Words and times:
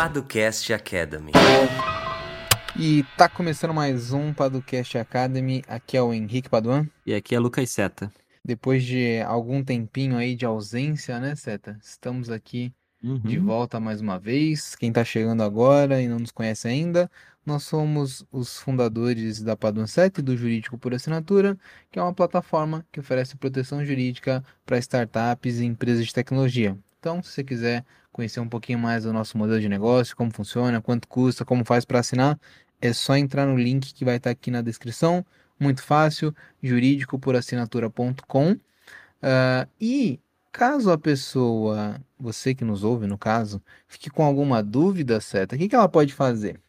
Paducast 0.00 0.72
Academy. 0.72 1.30
E 2.74 3.04
tá 3.18 3.28
começando 3.28 3.74
mais 3.74 4.14
um 4.14 4.32
Paducast 4.32 4.96
Academy. 4.96 5.62
Aqui 5.68 5.94
é 5.94 6.00
o 6.00 6.14
Henrique 6.14 6.48
Paduan. 6.48 6.88
E 7.04 7.12
aqui 7.12 7.34
é 7.34 7.38
Lucas 7.38 7.68
Seta. 7.68 8.10
Depois 8.42 8.82
de 8.82 9.20
algum 9.20 9.62
tempinho 9.62 10.16
aí 10.16 10.34
de 10.34 10.46
ausência, 10.46 11.20
né, 11.20 11.36
Seta? 11.36 11.78
Estamos 11.82 12.30
aqui 12.30 12.72
Uhum. 13.04 13.18
de 13.18 13.38
volta 13.38 13.78
mais 13.78 14.00
uma 14.00 14.18
vez. 14.18 14.74
Quem 14.74 14.90
tá 14.90 15.04
chegando 15.04 15.42
agora 15.42 16.00
e 16.00 16.08
não 16.08 16.18
nos 16.18 16.30
conhece 16.30 16.66
ainda, 16.66 17.10
nós 17.44 17.64
somos 17.64 18.24
os 18.32 18.56
fundadores 18.58 19.42
da 19.42 19.54
Paduan 19.54 19.86
7 19.86 20.22
do 20.22 20.34
Jurídico 20.34 20.78
por 20.78 20.94
Assinatura, 20.94 21.58
que 21.90 21.98
é 21.98 22.02
uma 22.02 22.14
plataforma 22.14 22.86
que 22.90 23.00
oferece 23.00 23.36
proteção 23.36 23.84
jurídica 23.84 24.42
para 24.64 24.78
startups 24.78 25.58
e 25.60 25.66
empresas 25.66 26.06
de 26.06 26.14
tecnologia. 26.14 26.74
Então, 26.98 27.22
se 27.22 27.32
você 27.32 27.44
quiser 27.44 27.84
conhecer 28.12 28.40
um 28.40 28.48
pouquinho 28.48 28.78
mais 28.78 29.04
do 29.04 29.12
nosso 29.12 29.36
modelo 29.38 29.60
de 29.60 29.68
negócio, 29.68 30.16
como 30.16 30.30
funciona, 30.32 30.80
quanto 30.80 31.08
custa, 31.08 31.44
como 31.44 31.64
faz 31.64 31.84
para 31.84 32.00
assinar, 32.00 32.38
é 32.80 32.92
só 32.92 33.16
entrar 33.16 33.46
no 33.46 33.56
link 33.56 33.92
que 33.94 34.04
vai 34.04 34.16
estar 34.16 34.30
aqui 34.30 34.50
na 34.50 34.62
descrição. 34.62 35.24
Muito 35.58 35.82
fácil, 35.82 36.34
jurídicoporassinatura.com. 36.62 38.56
Ah, 39.22 39.68
e 39.80 40.18
caso 40.52 40.90
a 40.90 40.98
pessoa, 40.98 42.00
você 42.18 42.54
que 42.54 42.64
nos 42.64 42.84
ouve 42.84 43.06
no 43.06 43.18
caso, 43.18 43.62
fique 43.86 44.10
com 44.10 44.24
alguma 44.24 44.62
dúvida, 44.62 45.20
Seta, 45.20 45.56
o 45.56 45.58
que 45.58 45.68
que 45.68 45.74
ela 45.74 45.88
pode 45.88 46.14
fazer? 46.14 46.60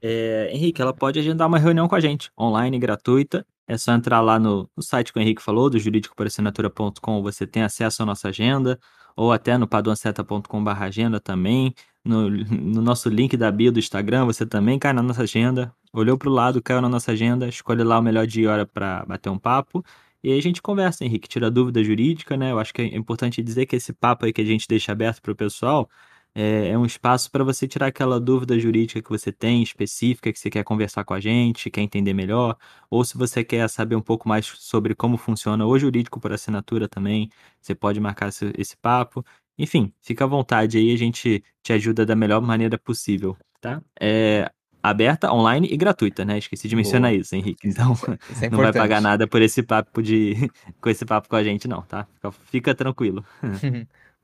É, 0.00 0.50
Henrique, 0.52 0.82
ela 0.82 0.92
pode 0.92 1.18
agendar 1.18 1.46
uma 1.46 1.58
reunião 1.58 1.88
com 1.88 1.94
a 1.94 2.00
gente, 2.00 2.30
online, 2.38 2.78
gratuita. 2.78 3.46
É 3.66 3.78
só 3.78 3.92
entrar 3.92 4.20
lá 4.20 4.38
no, 4.38 4.68
no 4.76 4.82
site 4.82 5.12
que 5.12 5.18
o 5.18 5.22
Henrique 5.22 5.42
falou, 5.42 5.70
do 5.70 5.78
juridicoporassinatura.com, 5.78 7.22
você 7.22 7.46
tem 7.46 7.62
acesso 7.62 8.02
à 8.02 8.06
nossa 8.06 8.28
agenda, 8.28 8.78
ou 9.16 9.32
até 9.32 9.56
no 9.56 9.66
paduanceta.com.br 9.68 10.70
agenda 10.70 11.20
também. 11.20 11.74
No, 12.04 12.28
no 12.28 12.82
nosso 12.82 13.08
link 13.08 13.36
da 13.36 13.50
bio 13.50 13.70
do 13.70 13.78
Instagram, 13.78 14.24
você 14.26 14.44
também 14.44 14.78
cai 14.78 14.92
na 14.92 15.02
nossa 15.02 15.22
agenda. 15.22 15.72
Olhou 15.92 16.18
para 16.18 16.28
o 16.28 16.32
lado, 16.32 16.62
caiu 16.62 16.80
na 16.80 16.88
nossa 16.88 17.12
agenda, 17.12 17.46
escolhe 17.48 17.84
lá 17.84 17.98
o 17.98 18.02
melhor 18.02 18.26
dia 18.26 18.44
e 18.44 18.46
hora 18.46 18.66
para 18.66 19.04
bater 19.06 19.30
um 19.30 19.38
papo. 19.38 19.84
E 20.22 20.32
aí 20.32 20.38
a 20.38 20.42
gente 20.42 20.62
conversa, 20.62 21.04
Henrique, 21.04 21.28
tira 21.28 21.50
dúvida 21.50 21.82
jurídica, 21.82 22.36
né? 22.36 22.52
Eu 22.52 22.58
acho 22.58 22.72
que 22.72 22.82
é 22.82 22.96
importante 22.96 23.42
dizer 23.42 23.66
que 23.66 23.76
esse 23.76 23.92
papo 23.92 24.24
aí 24.24 24.32
que 24.32 24.40
a 24.40 24.44
gente 24.44 24.66
deixa 24.68 24.92
aberto 24.92 25.20
para 25.20 25.32
o 25.32 25.36
pessoal 25.36 25.88
é, 26.34 26.68
é 26.68 26.78
um 26.78 26.86
espaço 26.86 27.30
para 27.30 27.44
você 27.44 27.68
tirar 27.68 27.86
aquela 27.88 28.18
dúvida 28.18 28.58
jurídica 28.58 29.02
que 29.02 29.10
você 29.10 29.30
tem, 29.30 29.62
específica, 29.62 30.32
que 30.32 30.38
você 30.38 30.50
quer 30.50 30.64
conversar 30.64 31.04
com 31.04 31.14
a 31.14 31.20
gente, 31.20 31.70
quer 31.70 31.82
entender 31.82 32.14
melhor, 32.14 32.56
ou 32.90 33.04
se 33.04 33.16
você 33.16 33.44
quer 33.44 33.68
saber 33.68 33.96
um 33.96 34.00
pouco 34.00 34.28
mais 34.28 34.46
sobre 34.46 34.94
como 34.94 35.16
funciona 35.16 35.66
o 35.66 35.78
jurídico 35.78 36.18
por 36.20 36.32
assinatura 36.32 36.88
também, 36.88 37.28
você 37.60 37.74
pode 37.74 38.00
marcar 38.00 38.28
esse, 38.28 38.52
esse 38.56 38.76
papo. 38.76 39.24
Enfim, 39.58 39.92
fica 40.00 40.24
à 40.24 40.26
vontade 40.26 40.78
aí, 40.78 40.92
a 40.92 40.98
gente 40.98 41.44
te 41.62 41.72
ajuda 41.72 42.06
da 42.06 42.16
melhor 42.16 42.40
maneira 42.40 42.78
possível, 42.78 43.36
tá? 43.60 43.82
É 44.00 44.50
aberta, 44.82 45.32
online 45.32 45.68
e 45.70 45.76
gratuita, 45.76 46.24
né? 46.24 46.38
Esqueci 46.38 46.66
de 46.66 46.74
mencionar 46.74 47.12
Boa. 47.12 47.20
isso, 47.20 47.36
Henrique. 47.36 47.68
Então, 47.68 47.92
Isso 48.30 48.44
é 48.44 48.50
não 48.50 48.58
vai 48.58 48.72
pagar 48.72 49.00
nada 49.00 49.28
por 49.28 49.40
esse 49.40 49.62
papo 49.62 50.02
de 50.02 50.50
com 50.80 50.90
esse 50.90 51.04
papo 51.04 51.28
com 51.28 51.36
a 51.36 51.44
gente, 51.44 51.68
não, 51.68 51.82
tá? 51.82 52.06
Fica, 52.14 52.32
fica 52.32 52.74
tranquilo. 52.74 53.24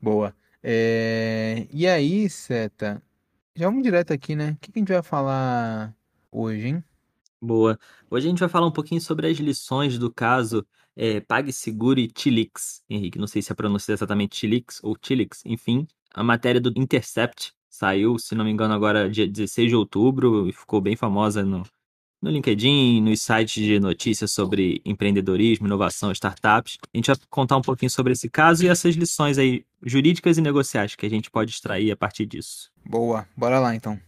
Boa. 0.01 0.35
É, 0.63 1.67
E 1.73 1.87
aí, 1.87 2.29
Seta, 2.29 3.03
já 3.55 3.67
vamos 3.67 3.83
direto 3.83 4.13
aqui, 4.13 4.37
né? 4.37 4.53
O 4.53 4.57
que 4.59 4.71
a 4.75 4.79
gente 4.79 4.93
vai 4.93 5.03
falar 5.03 5.97
hoje, 6.31 6.69
hein? 6.69 6.85
Boa. 7.41 7.79
Hoje 8.11 8.27
a 8.27 8.31
gente 8.31 8.41
vai 8.41 8.49
falar 8.49 8.67
um 8.67 8.73
pouquinho 8.73 9.01
sobre 9.01 9.29
as 9.29 9.37
lições 9.39 9.99
do 9.99 10.13
caso 10.13 10.67
é, 10.97 11.21
PagSeguro 11.21 12.01
e 12.01 12.09
Tilix, 12.09 12.83
Henrique. 12.91 13.19
Não 13.19 13.27
sei 13.29 13.41
se 13.43 13.53
a 13.53 13.55
pronúncia 13.55 13.93
é 13.93 13.95
exatamente 13.95 14.39
Tilix 14.41 14.81
ou 14.83 14.97
Tilix, 14.97 15.45
enfim. 15.47 15.87
A 16.13 16.25
matéria 16.25 16.61
do 16.61 16.73
Intercept 16.77 17.53
saiu, 17.69 18.19
se 18.19 18.35
não 18.35 18.45
me 18.45 18.51
engano, 18.51 18.75
agora 18.75 19.09
dia 19.09 19.27
16 19.29 19.71
de 19.71 19.77
outubro 19.77 20.49
e 20.49 20.53
ficou 20.53 20.81
bem 20.81 20.97
famosa 20.97 21.45
no, 21.45 21.63
no 22.21 22.31
LinkedIn, 22.31 23.01
nos 23.01 23.23
sites 23.23 23.63
de 23.63 23.79
notícias 23.79 24.33
sobre 24.33 24.83
empreendedorismo, 24.85 25.67
inovação, 25.67 26.11
startups. 26.13 26.79
A 26.93 26.97
gente 26.97 27.07
vai 27.07 27.17
contar 27.31 27.57
um 27.57 27.63
pouquinho 27.63 27.91
sobre 27.91 28.13
esse 28.13 28.29
caso 28.29 28.65
e 28.65 28.69
essas 28.69 28.97
lições 28.97 29.39
aí 29.39 29.65
jurídicas 29.85 30.37
e 30.37 30.41
negociais 30.41 30.97
que 30.97 31.07
a 31.07 31.11
gente 31.11 31.31
pode 31.31 31.53
extrair 31.53 31.91
a 31.93 31.97
partir 31.97 32.27
disso. 32.27 32.71
Boa, 32.85 33.27
bora 33.37 33.61
lá 33.61 33.75
então. 33.75 33.99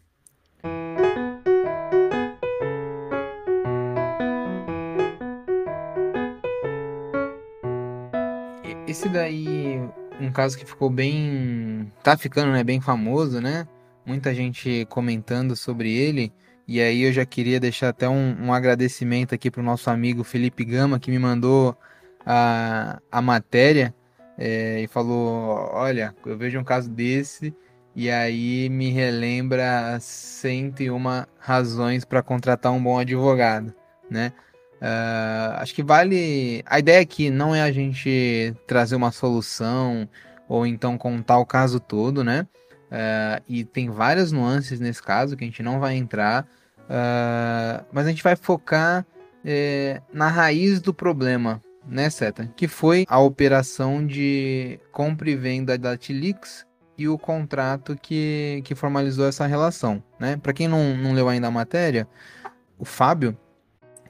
Esse 8.88 9.08
daí, 9.08 9.80
um 10.20 10.32
caso 10.32 10.58
que 10.58 10.64
ficou 10.64 10.90
bem. 10.90 11.92
Tá 12.02 12.18
ficando, 12.18 12.50
né? 12.50 12.64
Bem 12.64 12.80
famoso, 12.80 13.40
né? 13.40 13.68
Muita 14.04 14.34
gente 14.34 14.84
comentando 14.90 15.54
sobre 15.54 15.92
ele. 15.92 16.32
E 16.70 16.80
aí 16.80 17.02
eu 17.02 17.12
já 17.12 17.26
queria 17.26 17.58
deixar 17.58 17.88
até 17.88 18.08
um, 18.08 18.36
um 18.44 18.52
agradecimento 18.52 19.34
aqui 19.34 19.50
pro 19.50 19.60
nosso 19.60 19.90
amigo 19.90 20.22
Felipe 20.22 20.64
Gama, 20.64 21.00
que 21.00 21.10
me 21.10 21.18
mandou 21.18 21.76
a, 22.24 23.00
a 23.10 23.20
matéria 23.20 23.92
é, 24.38 24.80
e 24.80 24.86
falou: 24.86 25.68
Olha, 25.72 26.14
eu 26.24 26.38
vejo 26.38 26.60
um 26.60 26.62
caso 26.62 26.88
desse. 26.88 27.52
E 27.96 28.08
aí 28.08 28.68
me 28.68 28.88
relembra 28.88 29.96
as 29.96 30.04
101 30.04 31.26
razões 31.40 32.04
para 32.04 32.22
contratar 32.22 32.70
um 32.70 32.80
bom 32.80 33.00
advogado, 33.00 33.74
né? 34.08 34.32
Ah, 34.80 35.58
acho 35.60 35.74
que 35.74 35.82
vale. 35.82 36.62
A 36.66 36.78
ideia 36.78 37.00
aqui 37.00 37.30
não 37.30 37.52
é 37.52 37.62
a 37.62 37.72
gente 37.72 38.54
trazer 38.68 38.94
uma 38.94 39.10
solução 39.10 40.08
ou 40.48 40.64
então 40.64 40.96
contar 40.96 41.38
o 41.38 41.46
caso 41.46 41.80
todo, 41.80 42.22
né? 42.22 42.46
Ah, 42.92 43.42
e 43.48 43.64
tem 43.64 43.90
várias 43.90 44.30
nuances 44.30 44.78
nesse 44.78 45.02
caso 45.02 45.36
que 45.36 45.42
a 45.42 45.48
gente 45.48 45.64
não 45.64 45.80
vai 45.80 45.96
entrar, 45.96 46.46
ah, 46.92 47.84
mas 47.92 48.04
a 48.04 48.10
gente 48.10 48.22
vai 48.22 48.34
focar 48.34 49.06
eh, 49.44 50.02
na 50.12 50.26
raiz 50.26 50.80
do 50.80 50.92
problema, 50.92 51.62
né, 51.86 52.10
Seta? 52.10 52.52
Que 52.56 52.66
foi 52.66 53.06
a 53.08 53.20
operação 53.20 54.04
de 54.04 54.80
compra 54.90 55.30
e 55.30 55.36
venda 55.36 55.78
da 55.78 55.96
Tilix 55.96 56.66
e 56.98 57.06
o 57.06 57.16
contrato 57.16 57.96
que, 57.96 58.60
que 58.64 58.74
formalizou 58.74 59.24
essa 59.24 59.46
relação, 59.46 60.02
né? 60.18 60.36
Para 60.36 60.52
quem 60.52 60.66
não, 60.66 60.96
não 60.96 61.14
leu 61.14 61.28
ainda 61.28 61.46
a 61.46 61.50
matéria, 61.50 62.08
o 62.76 62.84
Fábio, 62.84 63.38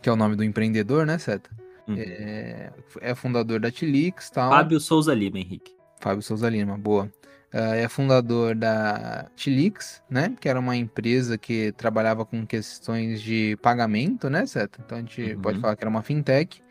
que 0.00 0.08
é 0.08 0.12
o 0.12 0.16
nome 0.16 0.34
do 0.34 0.42
empreendedor, 0.42 1.04
né, 1.04 1.18
Seta? 1.18 1.50
Uhum. 1.86 1.96
É, 1.98 2.72
é 3.02 3.14
fundador 3.14 3.60
da 3.60 3.70
Tilix, 3.70 4.30
tal. 4.30 4.50
Fábio 4.50 4.80
Souza 4.80 5.14
Lima, 5.14 5.38
Henrique. 5.38 5.76
Fábio 6.00 6.22
Souza 6.22 6.48
Lima, 6.48 6.78
boa. 6.78 7.12
Ah, 7.52 7.74
é 7.74 7.88
fundador 7.88 8.54
da 8.54 9.26
Tilix, 9.34 10.02
né? 10.08 10.34
Que 10.40 10.48
era 10.48 10.58
uma 10.60 10.76
empresa 10.76 11.36
que 11.36 11.72
trabalhava 11.72 12.24
com 12.24 12.46
questões 12.46 13.20
de 13.20 13.56
pagamento, 13.60 14.30
né, 14.30 14.46
Seta? 14.46 14.80
Então 14.84 14.98
a 14.98 15.00
gente 15.00 15.34
Uhum. 15.34 15.40
pode 15.42 15.58
falar 15.58 15.74
que 15.76 15.82
era 15.82 15.90
uma 15.90 16.02
fintech. 16.02 16.62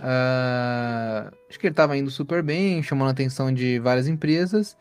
Ah, 0.00 1.30
acho 1.48 1.58
que 1.58 1.66
ele 1.66 1.72
estava 1.72 1.96
indo 1.96 2.10
super 2.10 2.42
bem, 2.42 2.82
chamando 2.82 3.08
a 3.08 3.12
atenção 3.12 3.52
de 3.52 3.78
várias 3.78 4.06
empresas. 4.08 4.76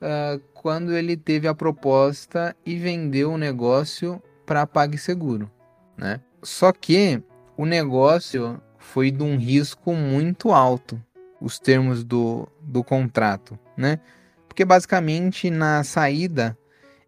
ah, 0.00 0.38
quando 0.52 0.92
ele 0.94 1.16
teve 1.16 1.48
a 1.48 1.54
proposta 1.54 2.54
e 2.66 2.76
vendeu 2.76 3.32
o 3.32 3.38
negócio 3.38 4.22
para 4.44 4.62
a 4.62 4.66
PagSeguro, 4.66 5.50
né? 5.96 6.20
Só 6.42 6.70
que 6.72 7.22
o 7.56 7.64
negócio 7.64 8.60
foi 8.78 9.10
de 9.10 9.22
um 9.22 9.36
risco 9.38 9.94
muito 9.94 10.52
alto, 10.52 11.02
os 11.40 11.58
termos 11.58 12.04
do, 12.04 12.46
do 12.60 12.84
contrato, 12.84 13.58
né? 13.76 13.98
Porque 14.56 14.64
basicamente 14.64 15.50
na 15.50 15.84
saída 15.84 16.56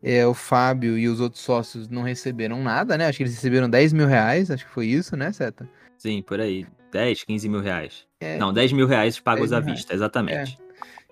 é, 0.03 0.27
o 0.27 0.35
Fábio 0.35 0.99
e 0.99 1.09
os 1.09 1.19
outros 1.19 1.43
sócios 1.43 1.89
não 1.89 2.03
receberam 2.03 2.63
nada, 2.63 2.99
né? 2.99 3.07
Acho 3.07 3.17
que 3.17 3.23
eles 3.23 3.35
receberam 3.35 3.71
10 3.71 3.95
mil 3.95 4.07
reais, 4.07 4.51
acho 4.51 4.67
que 4.67 4.71
foi 4.71 4.85
isso, 4.85 5.17
né, 5.17 5.33
Seta? 5.33 5.67
Sim, 5.97 6.21
por 6.21 6.43
aí. 6.43 6.67
10, 6.93 7.25
15 7.25 7.49
mil 7.49 7.63
reais. 7.63 8.07
É, 8.21 8.37
Não, 8.37 8.53
10 8.53 8.75
mil 8.75 8.87
reais 8.87 9.19
pagos 9.19 9.49
10 9.49 9.53
à 9.55 9.61
vista, 9.61 9.95
exatamente. 9.95 10.59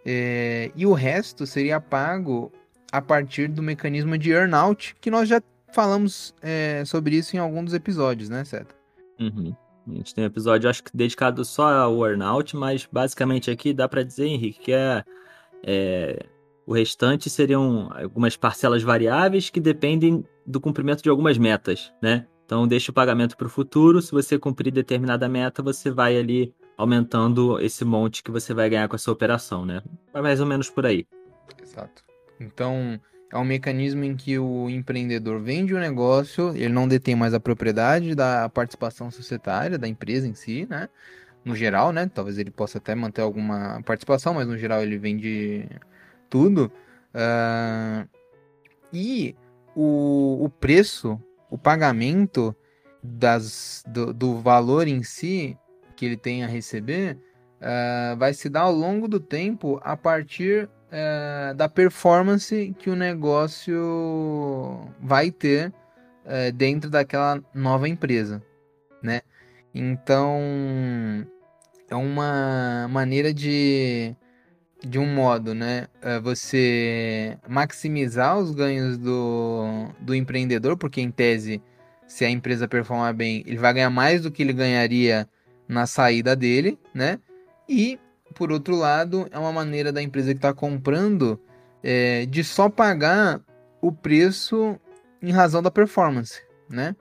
É, 0.05 0.71
e 0.77 0.85
o 0.85 0.93
resto 0.93 1.47
seria 1.47 1.81
pago 1.81 2.53
a 2.93 3.01
partir 3.01 3.49
do 3.49 3.63
mecanismo 3.63 4.19
de 4.19 4.31
earnout, 4.31 4.95
que 5.01 5.11
nós 5.11 5.31
já 5.31 5.41
falamos 5.73 6.35
é, 6.43 6.83
sobre 6.85 7.17
isso 7.17 7.35
em 7.35 7.39
algum 7.39 7.65
dos 7.65 7.73
episódios, 7.73 8.29
né, 8.29 8.45
Seta? 8.45 8.75
Uhum. 9.19 9.57
A 9.89 9.95
gente 9.95 10.15
tem 10.15 10.23
um 10.23 10.27
episódio, 10.27 10.69
acho 10.69 10.85
que 10.85 10.91
dedicado 10.95 11.43
só 11.47 11.67
ao 11.73 12.07
earnout, 12.07 12.55
mas 12.55 12.87
basicamente 12.93 13.51
aqui 13.51 13.73
dá 13.73 13.89
pra 13.89 14.03
dizer, 14.03 14.27
Henrique, 14.27 14.61
que 14.61 14.73
é, 14.73 15.03
é, 15.65 16.27
o 16.67 16.75
restante 16.75 17.31
seriam 17.31 17.91
algumas 17.93 18.37
parcelas 18.37 18.83
variáveis 18.83 19.51
que 19.51 19.61
dependem 19.61 20.25
do 20.45 20.61
cumprimento 20.61 21.03
de 21.03 21.09
algumas 21.09 21.39
metas, 21.39 21.93
né? 22.03 22.27
Então 22.45 22.67
deixa 22.67 22.91
o 22.91 22.95
pagamento 22.95 23.37
para 23.37 23.47
o 23.47 23.51
futuro. 23.51 24.01
Se 24.01 24.13
você 24.13 24.39
cumprir 24.39 24.73
determinada 24.73 25.29
meta, 25.29 25.63
você 25.63 25.91
vai 25.91 26.17
ali 26.17 26.55
aumentando 26.77 27.59
esse 27.61 27.85
monte 27.85 28.23
que 28.23 28.31
você 28.31 28.55
vai 28.55 28.69
ganhar 28.69 28.89
com 28.89 28.95
essa 28.95 29.11
operação, 29.11 29.65
né? 29.65 29.83
Vai 30.13 30.23
mais 30.23 30.41
ou 30.41 30.47
menos 30.47 30.71
por 30.71 30.87
aí. 30.87 31.07
Exato. 31.61 32.05
Então, 32.39 33.01
é 33.33 33.39
um 33.39 33.45
mecanismo 33.45 34.05
em 34.05 34.15
que 34.15 34.39
o 34.39 34.69
empreendedor 34.71 35.41
vende 35.41 35.75
o 35.75 35.79
negócio, 35.79 36.55
ele 36.55 36.73
não 36.73 36.87
detém 36.87 37.17
mais 37.17 37.35
a 37.35 37.41
propriedade 37.41 38.15
da 38.15 38.49
participação 38.49 39.11
societária 39.11 39.79
da 39.79 39.89
empresa 39.89 40.29
em 40.29 40.35
si, 40.35 40.67
né? 40.69 40.89
No 41.47 41.55
geral, 41.55 41.93
né? 41.93 42.11
Talvez 42.13 42.39
ele 42.39 42.51
possa 42.51 42.79
até 42.79 42.95
manter 42.95 43.23
alguma 43.23 43.81
participação, 43.87 44.35
mas 44.35 44.49
no 44.49 44.59
geral 44.59 44.83
ele 44.83 44.99
vende 44.99 45.65
tudo. 46.29 46.71
Ah, 47.15 48.05
e 48.93 49.37
o, 49.75 50.45
o 50.45 50.49
preço, 50.49 51.21
o 51.49 51.57
pagamento 51.57 52.55
das, 53.03 53.85
do, 53.87 54.13
do 54.13 54.41
valor 54.41 54.89
em 54.89 55.03
si 55.03 55.57
que 55.95 56.05
ele 56.05 56.17
tem 56.17 56.45
a 56.45 56.47
receber 56.47 57.17
uh, 57.61 58.17
vai 58.17 58.35
se 58.35 58.49
dar 58.49 58.63
ao 58.63 58.73
longo 58.73 59.09
do 59.09 59.21
tempo 59.21 59.81
a 59.83 59.97
partir 59.97 60.65
uh, 60.65 61.55
da 61.55 61.69
performance 61.69 62.75
que 62.79 62.91
o 62.91 62.97
negócio 62.97 64.89
vai 65.01 65.31
ter 65.31 65.73
uh, 66.25 66.53
dentro 66.53 66.91
daquela 66.91 67.43
nova 67.55 67.89
empresa, 67.89 68.43
né? 69.03 69.23
Então 69.75 70.41
é 71.91 71.95
uma 71.95 72.89
maneira 72.89 73.33
de 73.33 74.15
de 74.85 74.99
um 74.99 75.07
modo, 75.07 75.55
né? 75.55 75.89
Você 76.23 77.37
maximizar 77.49 78.39
os 78.39 78.53
ganhos 78.53 78.99
do, 78.99 79.89
do 80.01 80.15
empreendedor, 80.15 80.77
porque 80.77 81.01
em 81.01 81.11
tese, 81.11 81.63
se 82.07 82.25
a 82.25 82.31
empresa 82.31 82.69
performar 82.69 83.15
bem, 83.15 83.43
ele 83.47 83.57
vai 83.57 83.73
ganhar 83.75 83.91
mais 83.91 84.23
do 84.23 84.31
que 84.31 84.43
ele 84.43 84.53
ganharia 84.53 85.29
na 85.67 85.87
saída 85.87 86.37
dele, 86.37 86.79
né? 86.95 87.19
E, 87.69 87.99
por 88.35 88.53
outro 88.53 88.77
lado, 88.77 89.27
é 89.33 89.39
uma 89.39 89.53
maneira 89.53 89.93
da 89.93 90.03
empresa 90.03 90.33
que 90.33 90.39
está 90.39 90.53
comprando 90.53 91.41
é, 91.83 92.27
de 92.27 92.45
só 92.45 92.69
pagar 92.69 93.41
o 93.81 93.91
preço 93.91 94.79
em 95.21 95.33
razão 95.33 95.63
da 95.63 95.71
performance, 95.71 96.43
né? 96.69 96.95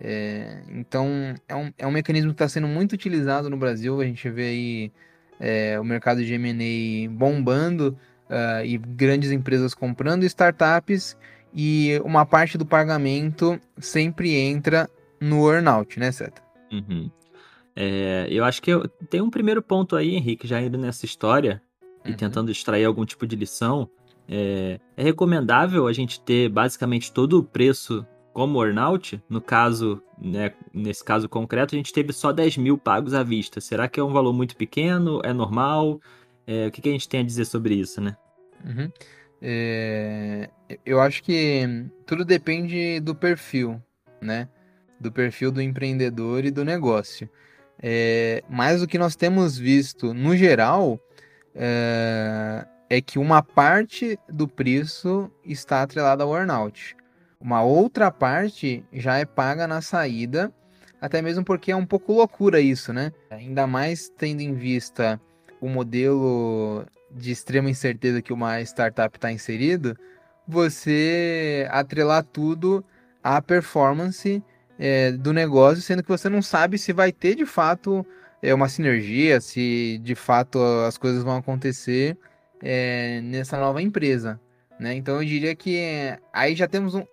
É, 0.00 0.62
então, 0.70 1.34
é 1.48 1.56
um, 1.56 1.72
é 1.78 1.86
um 1.86 1.90
mecanismo 1.90 2.30
que 2.30 2.34
está 2.34 2.48
sendo 2.48 2.68
muito 2.68 2.92
utilizado 2.92 3.50
no 3.50 3.56
Brasil. 3.56 4.00
A 4.00 4.04
gente 4.04 4.28
vê 4.30 4.42
aí 4.42 4.92
é, 5.40 5.78
o 5.80 5.84
mercado 5.84 6.24
de 6.24 6.32
M&A 6.34 7.10
bombando 7.10 7.96
uh, 8.28 8.64
e 8.64 8.78
grandes 8.78 9.30
empresas 9.30 9.74
comprando 9.74 10.24
startups 10.24 11.16
e 11.54 12.00
uma 12.04 12.26
parte 12.26 12.58
do 12.58 12.66
pagamento 12.66 13.58
sempre 13.78 14.34
entra 14.34 14.88
no 15.20 15.50
earnout, 15.50 15.98
né, 15.98 16.12
Seta? 16.12 16.42
Uhum. 16.70 17.10
É, 17.74 18.26
eu 18.30 18.44
acho 18.44 18.60
que 18.60 18.70
eu, 18.70 18.88
tem 19.08 19.20
um 19.20 19.30
primeiro 19.30 19.62
ponto 19.62 19.96
aí, 19.96 20.14
Henrique, 20.14 20.46
já 20.46 20.60
indo 20.60 20.76
nessa 20.76 21.06
história 21.06 21.62
e 22.04 22.10
uhum. 22.10 22.16
tentando 22.16 22.50
extrair 22.50 22.84
algum 22.84 23.04
tipo 23.04 23.26
de 23.26 23.36
lição. 23.36 23.88
É, 24.28 24.78
é, 24.96 25.02
recomendável 25.02 25.86
a 25.86 25.92
gente 25.92 26.20
ter 26.20 26.50
basicamente 26.50 27.10
todo 27.12 27.38
o 27.38 27.42
preço 27.42 28.06
como 28.32 28.64
earnout. 28.64 29.22
No 29.28 29.40
caso, 29.40 30.02
né, 30.20 30.52
nesse 30.72 31.04
caso 31.04 31.28
concreto, 31.28 31.74
a 31.74 31.78
gente 31.78 31.92
teve 31.92 32.12
só 32.12 32.32
10 32.32 32.58
mil 32.58 32.78
pagos 32.78 33.14
à 33.14 33.22
vista. 33.22 33.60
Será 33.60 33.88
que 33.88 33.98
é 33.98 34.02
um 34.02 34.12
valor 34.12 34.32
muito 34.32 34.56
pequeno? 34.56 35.20
É 35.24 35.32
normal? 35.32 36.00
É, 36.46 36.66
o 36.66 36.70
que, 36.70 36.80
que, 36.80 36.88
a 36.88 36.92
gente 36.92 37.08
tem 37.08 37.20
a 37.20 37.24
dizer 37.24 37.44
sobre 37.44 37.74
isso, 37.74 38.00
né? 38.00 38.16
Uhum. 38.64 38.90
É, 39.40 40.50
eu 40.84 41.00
acho 41.00 41.22
que 41.22 41.62
tudo 42.06 42.24
depende 42.24 43.00
do 43.00 43.14
perfil, 43.14 43.80
né? 44.20 44.48
Do 44.98 45.12
perfil 45.12 45.52
do 45.52 45.62
empreendedor 45.62 46.44
e 46.44 46.50
do 46.50 46.64
negócio. 46.64 47.28
É, 47.80 48.42
mas 48.48 48.82
o 48.82 48.86
que 48.86 48.98
nós 48.98 49.14
temos 49.14 49.56
visto 49.56 50.12
no 50.12 50.36
geral 50.36 50.98
é, 51.54 52.66
é, 52.90 53.00
que 53.00 53.18
uma 53.18 53.42
parte 53.42 54.18
do 54.28 54.48
preço 54.48 55.30
está 55.44 55.82
atrelada 55.82 56.24
ao 56.24 56.34
earnout. 56.34 56.96
Uma 57.40 57.62
outra 57.62 58.10
parte 58.10 58.84
já 58.92 59.16
é 59.16 59.24
paga 59.24 59.66
na 59.66 59.80
saída, 59.80 60.52
até 61.00 61.22
mesmo 61.22 61.44
porque 61.44 61.70
é 61.70 61.76
um 61.76 61.86
pouco 61.86 62.12
loucura 62.12 62.60
isso, 62.60 62.92
né? 62.92 63.12
Ainda 63.30 63.66
mais 63.66 64.08
tendo 64.08 64.40
em 64.40 64.54
vista 64.54 65.20
o 65.60 65.68
modelo 65.68 66.84
de 67.10 67.30
extrema 67.30 67.70
incerteza 67.70 68.20
que 68.20 68.32
uma 68.32 68.60
startup 68.62 69.16
está 69.16 69.30
inserido, 69.30 69.96
você 70.46 71.68
atrelar 71.70 72.24
tudo 72.24 72.84
à 73.22 73.40
performance 73.40 74.42
é, 74.76 75.12
do 75.12 75.32
negócio, 75.32 75.82
sendo 75.82 76.02
que 76.02 76.08
você 76.08 76.28
não 76.28 76.42
sabe 76.42 76.76
se 76.76 76.92
vai 76.92 77.12
ter 77.12 77.36
de 77.36 77.46
fato 77.46 78.04
é, 78.42 78.52
uma 78.52 78.68
sinergia, 78.68 79.40
se 79.40 80.00
de 80.02 80.14
fato 80.16 80.58
as 80.86 80.98
coisas 80.98 81.22
vão 81.22 81.36
acontecer 81.36 82.16
é, 82.60 83.20
nessa 83.22 83.58
nova 83.58 83.80
empresa. 83.80 84.40
Né? 84.78 84.94
Então 84.94 85.16
eu 85.22 85.24
diria 85.24 85.54
que 85.54 85.76
é, 85.76 86.18
aí 86.32 86.54
já 86.54 86.66
temos 86.66 86.94
um, 86.94 87.04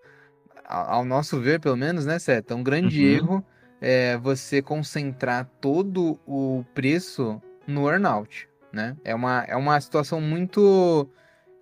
ao 0.68 1.06
nosso 1.06 1.40
ver, 1.40 1.60
pelo 1.60 1.76
menos, 1.76 2.06
né, 2.06 2.20
Seta? 2.20 2.56
Um 2.56 2.64
grande 2.64 3.04
uhum. 3.04 3.12
erro 3.12 3.46
é 3.82 4.18
você 4.18 4.62
concentrar 4.62 5.50
todo 5.62 6.20
o 6.26 6.64
preço 6.74 7.42
no 7.68 7.90
earnout. 7.90 8.48
Né? 8.72 8.96
É, 9.04 9.16
uma, 9.16 9.44
é 9.48 9.56
uma 9.56 9.80
situação 9.80 10.20
muito 10.20 11.08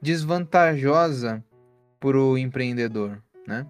desvantajosa 0.01 1.43
para 1.99 2.17
o 2.17 2.37
empreendedor. 2.37 3.21
Né? 3.47 3.65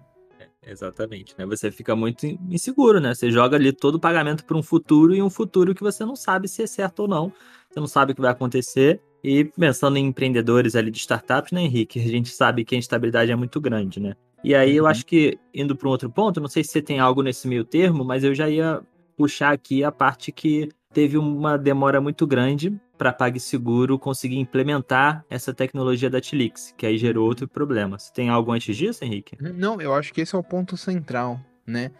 Exatamente, 0.66 1.34
né? 1.36 1.44
Você 1.46 1.70
fica 1.70 1.94
muito 1.94 2.26
inseguro, 2.26 2.98
né? 2.98 3.14
Você 3.14 3.30
joga 3.30 3.56
ali 3.56 3.72
todo 3.72 3.96
o 3.96 4.00
pagamento 4.00 4.44
para 4.44 4.56
um 4.56 4.62
futuro 4.62 5.14
e 5.14 5.22
um 5.22 5.28
futuro 5.28 5.74
que 5.74 5.82
você 5.82 6.04
não 6.04 6.16
sabe 6.16 6.48
se 6.48 6.62
é 6.62 6.66
certo 6.66 7.00
ou 7.00 7.08
não. 7.08 7.32
Você 7.70 7.80
não 7.80 7.86
sabe 7.86 8.12
o 8.12 8.14
que 8.14 8.20
vai 8.20 8.30
acontecer. 8.30 9.00
E 9.22 9.44
pensando 9.44 9.96
em 9.96 10.06
empreendedores 10.06 10.74
ali 10.74 10.90
de 10.90 10.98
startups, 10.98 11.52
né, 11.52 11.62
Henrique? 11.62 11.98
A 12.00 12.08
gente 12.08 12.30
sabe 12.30 12.64
que 12.64 12.74
a 12.74 12.78
instabilidade 12.78 13.30
é 13.30 13.36
muito 13.36 13.60
grande, 13.60 14.00
né? 14.00 14.14
E 14.44 14.54
aí 14.54 14.76
eu 14.76 14.84
uhum. 14.84 14.90
acho 14.90 15.06
que, 15.06 15.38
indo 15.54 15.74
para 15.74 15.88
um 15.88 15.90
outro 15.90 16.10
ponto, 16.10 16.38
não 16.38 16.48
sei 16.48 16.62
se 16.62 16.70
você 16.70 16.82
tem 16.82 17.00
algo 17.00 17.22
nesse 17.22 17.48
meio 17.48 17.64
termo, 17.64 18.04
mas 18.04 18.22
eu 18.22 18.34
já 18.34 18.48
ia 18.48 18.82
puxar 19.16 19.52
aqui 19.52 19.82
a 19.82 19.90
parte 19.90 20.30
que 20.30 20.68
teve 20.92 21.16
uma 21.16 21.56
demora 21.56 21.98
muito 21.98 22.26
grande 22.26 22.78
para 22.98 23.12
PagSeguro 23.12 23.98
conseguir 23.98 24.38
implementar 24.38 25.24
essa 25.30 25.52
tecnologia 25.52 26.10
da 26.10 26.20
Tilix, 26.20 26.74
que 26.76 26.86
aí 26.86 26.98
gerou 26.98 27.26
outro 27.26 27.48
problema. 27.48 27.98
Você 27.98 28.12
tem 28.12 28.28
algo 28.28 28.52
antes 28.52 28.76
disso, 28.76 29.02
Henrique? 29.02 29.36
Não, 29.40 29.80
eu 29.80 29.94
acho 29.94 30.12
que 30.12 30.20
esse 30.20 30.34
é 30.34 30.38
o 30.38 30.42
ponto 30.42 30.76
central, 30.76 31.40
né? 31.66 31.90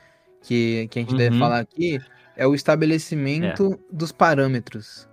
Que, 0.42 0.86
que 0.88 0.98
a 0.98 1.02
gente 1.02 1.12
uhum. 1.12 1.18
deve 1.18 1.38
falar 1.38 1.60
aqui, 1.60 1.98
é 2.36 2.46
o 2.46 2.54
estabelecimento 2.54 3.72
é. 3.72 3.78
dos 3.90 4.12
parâmetros. 4.12 5.08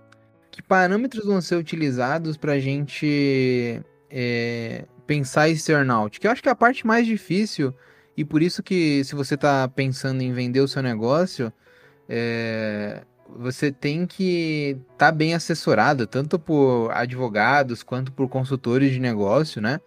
Que 0.51 0.61
parâmetros 0.61 1.25
vão 1.25 1.41
ser 1.41 1.55
utilizados 1.55 2.35
para 2.35 2.53
a 2.53 2.59
gente 2.59 3.81
é, 4.09 4.85
pensar 5.11 5.49
esse 5.49 5.69
earnout? 5.69 6.21
Que 6.21 6.25
eu 6.25 6.31
acho 6.31 6.41
que 6.41 6.47
é 6.47 6.51
a 6.53 6.55
parte 6.55 6.87
mais 6.87 7.05
difícil, 7.05 7.75
e 8.15 8.23
por 8.23 8.41
isso 8.41 8.63
que 8.63 9.03
se 9.03 9.13
você 9.13 9.35
está 9.35 9.67
pensando 9.67 10.21
em 10.21 10.31
vender 10.31 10.61
o 10.61 10.67
seu 10.69 10.81
negócio, 10.81 11.51
é, 12.07 13.01
você 13.27 13.73
tem 13.73 14.07
que 14.07 14.77
estar 14.93 15.07
tá 15.07 15.11
bem 15.11 15.33
assessorado, 15.33 16.07
tanto 16.07 16.39
por 16.39 16.91
advogados 16.91 17.83
quanto 17.83 18.09
por 18.13 18.29
consultores 18.29 18.93
de 18.93 19.01
negócio, 19.01 19.61
né? 19.61 19.81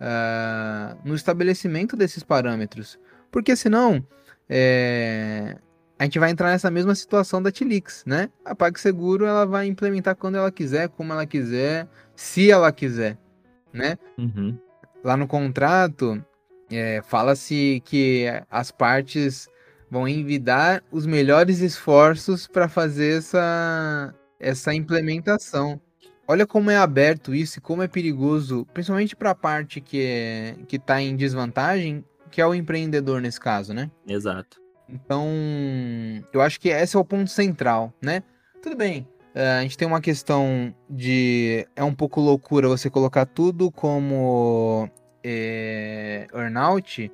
Uh, 0.00 0.96
no 1.04 1.14
estabelecimento 1.14 1.94
desses 1.94 2.22
parâmetros. 2.22 2.98
Porque 3.30 3.54
senão 3.54 4.02
é, 4.48 5.58
a 5.98 6.04
gente 6.04 6.18
vai 6.18 6.30
entrar 6.30 6.48
nessa 6.48 6.70
mesma 6.70 6.94
situação 6.94 7.42
da 7.42 7.52
Tilix, 7.52 8.02
né? 8.06 8.30
A 8.46 8.54
PagSeguro 8.54 9.26
ela 9.26 9.44
vai 9.44 9.66
implementar 9.66 10.16
quando 10.16 10.36
ela 10.36 10.50
quiser, 10.50 10.88
como 10.88 11.12
ela 11.12 11.26
quiser, 11.26 11.86
se 12.16 12.50
ela 12.50 12.72
quiser, 12.72 13.18
né? 13.74 13.98
Uhum. 14.16 14.58
Lá 15.02 15.16
no 15.16 15.26
contrato 15.26 16.22
é, 16.70 17.00
fala-se 17.02 17.82
que 17.84 18.26
as 18.50 18.70
partes 18.70 19.48
vão 19.90 20.06
envidar 20.06 20.82
os 20.92 21.06
melhores 21.06 21.60
esforços 21.60 22.46
para 22.46 22.68
fazer 22.68 23.18
essa, 23.18 24.14
essa 24.38 24.72
implementação. 24.72 25.80
Olha 26.28 26.46
como 26.46 26.70
é 26.70 26.76
aberto 26.76 27.34
isso 27.34 27.58
e 27.58 27.60
como 27.60 27.82
é 27.82 27.88
perigoso, 27.88 28.64
principalmente 28.72 29.16
para 29.16 29.30
a 29.30 29.34
parte 29.34 29.80
que 29.80 30.00
é, 30.00 30.54
que 30.68 30.76
está 30.76 31.02
em 31.02 31.16
desvantagem, 31.16 32.04
que 32.30 32.40
é 32.40 32.46
o 32.46 32.54
empreendedor 32.54 33.20
nesse 33.20 33.40
caso, 33.40 33.74
né? 33.74 33.90
Exato. 34.06 34.60
Então, 34.88 35.26
eu 36.32 36.40
acho 36.40 36.60
que 36.60 36.68
esse 36.68 36.96
é 36.96 36.98
o 36.98 37.04
ponto 37.04 37.30
central, 37.30 37.92
né? 38.00 38.22
Tudo 38.62 38.76
bem, 38.76 39.08
a 39.34 39.62
gente 39.62 39.78
tem 39.78 39.86
uma 39.86 40.00
questão 40.00 40.74
de. 40.88 41.66
É 41.76 41.84
um 41.84 41.94
pouco 41.94 42.20
loucura 42.20 42.68
você 42.68 42.90
colocar 42.90 43.26
tudo 43.26 43.70
como 43.70 44.88
é, 45.22 46.26
earnout, 46.34 47.10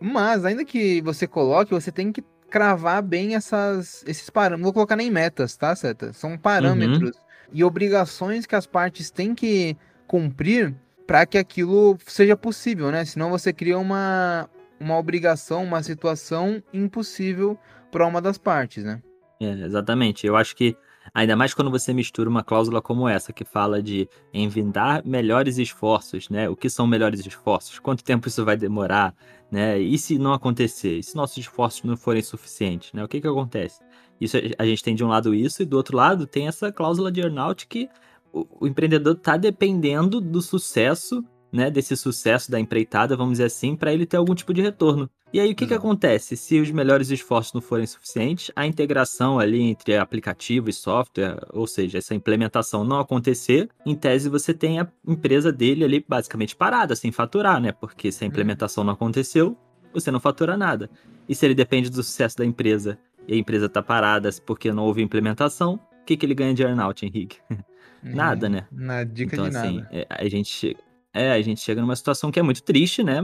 mas, 0.00 0.44
ainda 0.44 0.64
que 0.64 1.00
você 1.02 1.26
coloque, 1.26 1.72
você 1.72 1.90
tem 1.90 2.12
que 2.12 2.22
cravar 2.50 3.02
bem 3.02 3.34
essas, 3.34 4.04
esses 4.06 4.30
parâmetros. 4.30 4.60
Não 4.60 4.64
vou 4.64 4.72
colocar 4.72 4.96
nem 4.96 5.10
metas, 5.10 5.56
tá, 5.56 5.74
Seta? 5.74 6.12
São 6.12 6.36
parâmetros 6.38 7.10
uhum. 7.10 7.22
e 7.52 7.64
obrigações 7.64 8.46
que 8.46 8.54
as 8.54 8.66
partes 8.66 9.10
têm 9.10 9.34
que 9.34 9.76
cumprir 10.06 10.74
para 11.06 11.24
que 11.24 11.38
aquilo 11.38 11.96
seja 12.06 12.36
possível, 12.36 12.90
né? 12.90 13.04
Senão 13.04 13.30
você 13.30 13.52
cria 13.52 13.78
uma, 13.78 14.48
uma 14.78 14.98
obrigação, 14.98 15.64
uma 15.64 15.82
situação 15.82 16.62
impossível 16.72 17.58
para 17.90 18.06
uma 18.06 18.20
das 18.20 18.38
partes, 18.38 18.84
né? 18.84 19.00
É, 19.40 19.50
exatamente. 19.50 20.26
Eu 20.26 20.36
acho 20.36 20.54
que 20.56 20.76
Ainda 21.16 21.34
mais 21.34 21.54
quando 21.54 21.70
você 21.70 21.94
mistura 21.94 22.28
uma 22.28 22.44
cláusula 22.44 22.82
como 22.82 23.08
essa, 23.08 23.32
que 23.32 23.42
fala 23.42 23.82
de 23.82 24.06
envindar 24.34 25.00
melhores 25.02 25.56
esforços, 25.56 26.28
né? 26.28 26.46
O 26.46 26.54
que 26.54 26.68
são 26.68 26.86
melhores 26.86 27.24
esforços? 27.24 27.78
Quanto 27.78 28.04
tempo 28.04 28.28
isso 28.28 28.44
vai 28.44 28.54
demorar? 28.54 29.16
Né? 29.50 29.78
E 29.78 29.96
se 29.96 30.18
não 30.18 30.34
acontecer? 30.34 30.98
E 30.98 31.02
se 31.02 31.16
nossos 31.16 31.38
esforços 31.38 31.84
não 31.84 31.96
forem 31.96 32.20
suficientes? 32.20 32.92
Né? 32.92 33.02
O 33.02 33.08
que, 33.08 33.18
que 33.18 33.26
acontece? 33.26 33.80
Isso 34.20 34.36
a 34.58 34.66
gente 34.66 34.84
tem 34.84 34.94
de 34.94 35.02
um 35.02 35.08
lado 35.08 35.34
isso, 35.34 35.62
e 35.62 35.64
do 35.64 35.78
outro 35.78 35.96
lado 35.96 36.26
tem 36.26 36.48
essa 36.48 36.70
cláusula 36.70 37.10
de 37.10 37.22
earnout 37.22 37.66
que 37.66 37.88
o, 38.30 38.46
o 38.60 38.66
empreendedor 38.66 39.16
está 39.16 39.38
dependendo 39.38 40.20
do 40.20 40.42
sucesso 40.42 41.24
né, 41.50 41.70
desse 41.70 41.96
sucesso 41.96 42.50
da 42.50 42.60
empreitada, 42.60 43.16
vamos 43.16 43.32
dizer 43.34 43.44
assim, 43.44 43.74
para 43.74 43.90
ele 43.90 44.04
ter 44.04 44.18
algum 44.18 44.34
tipo 44.34 44.52
de 44.52 44.60
retorno. 44.60 45.08
E 45.36 45.40
aí 45.40 45.52
o 45.52 45.54
que, 45.54 45.66
que 45.66 45.74
acontece? 45.74 46.34
Se 46.34 46.58
os 46.58 46.70
melhores 46.70 47.10
esforços 47.10 47.52
não 47.52 47.60
forem 47.60 47.86
suficientes, 47.86 48.50
a 48.56 48.66
integração 48.66 49.38
ali 49.38 49.60
entre 49.60 49.94
aplicativo 49.94 50.70
e 50.70 50.72
software, 50.72 51.36
ou 51.52 51.66
seja, 51.66 51.98
essa 51.98 52.14
implementação 52.14 52.82
não 52.82 52.98
acontecer, 52.98 53.68
em 53.84 53.94
tese 53.94 54.30
você 54.30 54.54
tem 54.54 54.80
a 54.80 54.88
empresa 55.06 55.52
dele 55.52 55.84
ali 55.84 56.02
basicamente 56.08 56.56
parada, 56.56 56.96
sem 56.96 57.12
faturar, 57.12 57.60
né? 57.60 57.70
Porque 57.70 58.10
se 58.10 58.24
a 58.24 58.26
uhum. 58.26 58.30
implementação 58.30 58.82
não 58.82 58.94
aconteceu, 58.94 59.54
você 59.92 60.10
não 60.10 60.18
fatura 60.18 60.56
nada. 60.56 60.88
E 61.28 61.34
se 61.34 61.44
ele 61.44 61.54
depende 61.54 61.90
do 61.90 62.02
sucesso 62.02 62.38
da 62.38 62.44
empresa 62.46 62.98
e 63.28 63.34
a 63.34 63.36
empresa 63.36 63.66
está 63.66 63.82
parada 63.82 64.30
porque 64.46 64.72
não 64.72 64.84
houve 64.84 65.02
implementação, 65.02 65.74
o 65.74 66.04
que, 66.06 66.16
que 66.16 66.24
ele 66.24 66.34
ganha 66.34 66.54
de 66.54 66.62
earnout, 66.62 67.04
Henrique? 67.04 67.40
nada, 68.02 68.48
né? 68.48 68.66
Na 68.72 69.04
dica 69.04 69.36
então, 69.36 69.50
de 69.50 69.54
assim, 69.54 69.76
nada. 69.80 69.88
É, 69.92 70.06
a 70.08 70.26
gente 70.30 70.48
chega. 70.48 70.80
É, 71.16 71.32
a 71.32 71.40
gente 71.40 71.62
chega 71.62 71.80
numa 71.80 71.96
situação 71.96 72.30
que 72.30 72.38
é 72.38 72.42
muito 72.42 72.62
triste, 72.62 73.02
né? 73.02 73.20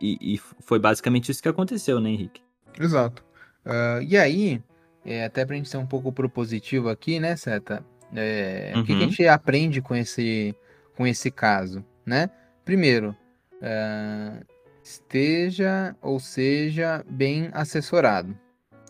E, 0.00 0.34
e 0.34 0.40
foi 0.60 0.78
basicamente 0.78 1.30
isso 1.30 1.42
que 1.42 1.48
aconteceu, 1.48 2.00
né, 2.00 2.08
Henrique? 2.08 2.40
Exato. 2.80 3.22
Uh, 3.66 4.02
e 4.02 4.16
aí, 4.16 4.62
é, 5.04 5.26
até 5.26 5.44
pra 5.44 5.54
gente 5.54 5.68
ser 5.68 5.76
um 5.76 5.86
pouco 5.86 6.10
propositivo 6.10 6.88
aqui, 6.88 7.20
né, 7.20 7.36
Seta? 7.36 7.84
É, 8.14 8.72
uhum. 8.74 8.80
O 8.80 8.84
que, 8.84 8.94
que, 8.94 9.02
a 9.02 9.04
uhum. 9.04 9.10
gente 9.10 9.28
aprende 9.28 9.82
com 9.82 9.94
esse, 9.94 10.56
com 10.96 11.06
esse 11.06 11.30
caso, 11.30 11.84
né? 12.06 12.30
Primeiro, 12.64 13.14
uh, 13.56 14.42
esteja 14.82 15.94
ou 16.00 16.18
seja 16.18 17.04
bem 17.06 17.50
assessorado. 17.52 18.34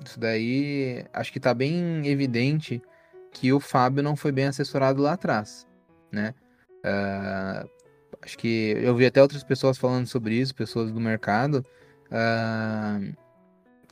Isso 0.04 0.20
daí 0.20 1.04
acho 1.12 1.32
que 1.32 1.38
está 1.38 1.52
bem 1.52 2.06
evidente 2.06 2.80
que 3.32 3.52
o 3.52 3.58
Fábio 3.58 4.02
não 4.02 4.14
foi 4.14 4.30
bem 4.30 4.46
assessorado 4.46 5.02
lá 5.02 5.14
atrás, 5.14 5.66
né? 6.12 6.34
Uh, 6.84 7.68
acho 8.24 8.38
que 8.38 8.74
eu 8.80 8.94
vi 8.96 9.06
até 9.06 9.20
outras 9.20 9.44
pessoas 9.44 9.76
falando 9.76 10.06
sobre 10.06 10.34
isso, 10.34 10.54
pessoas 10.54 10.90
do 10.90 11.00
mercado. 11.00 11.64
Uh, 12.06 13.14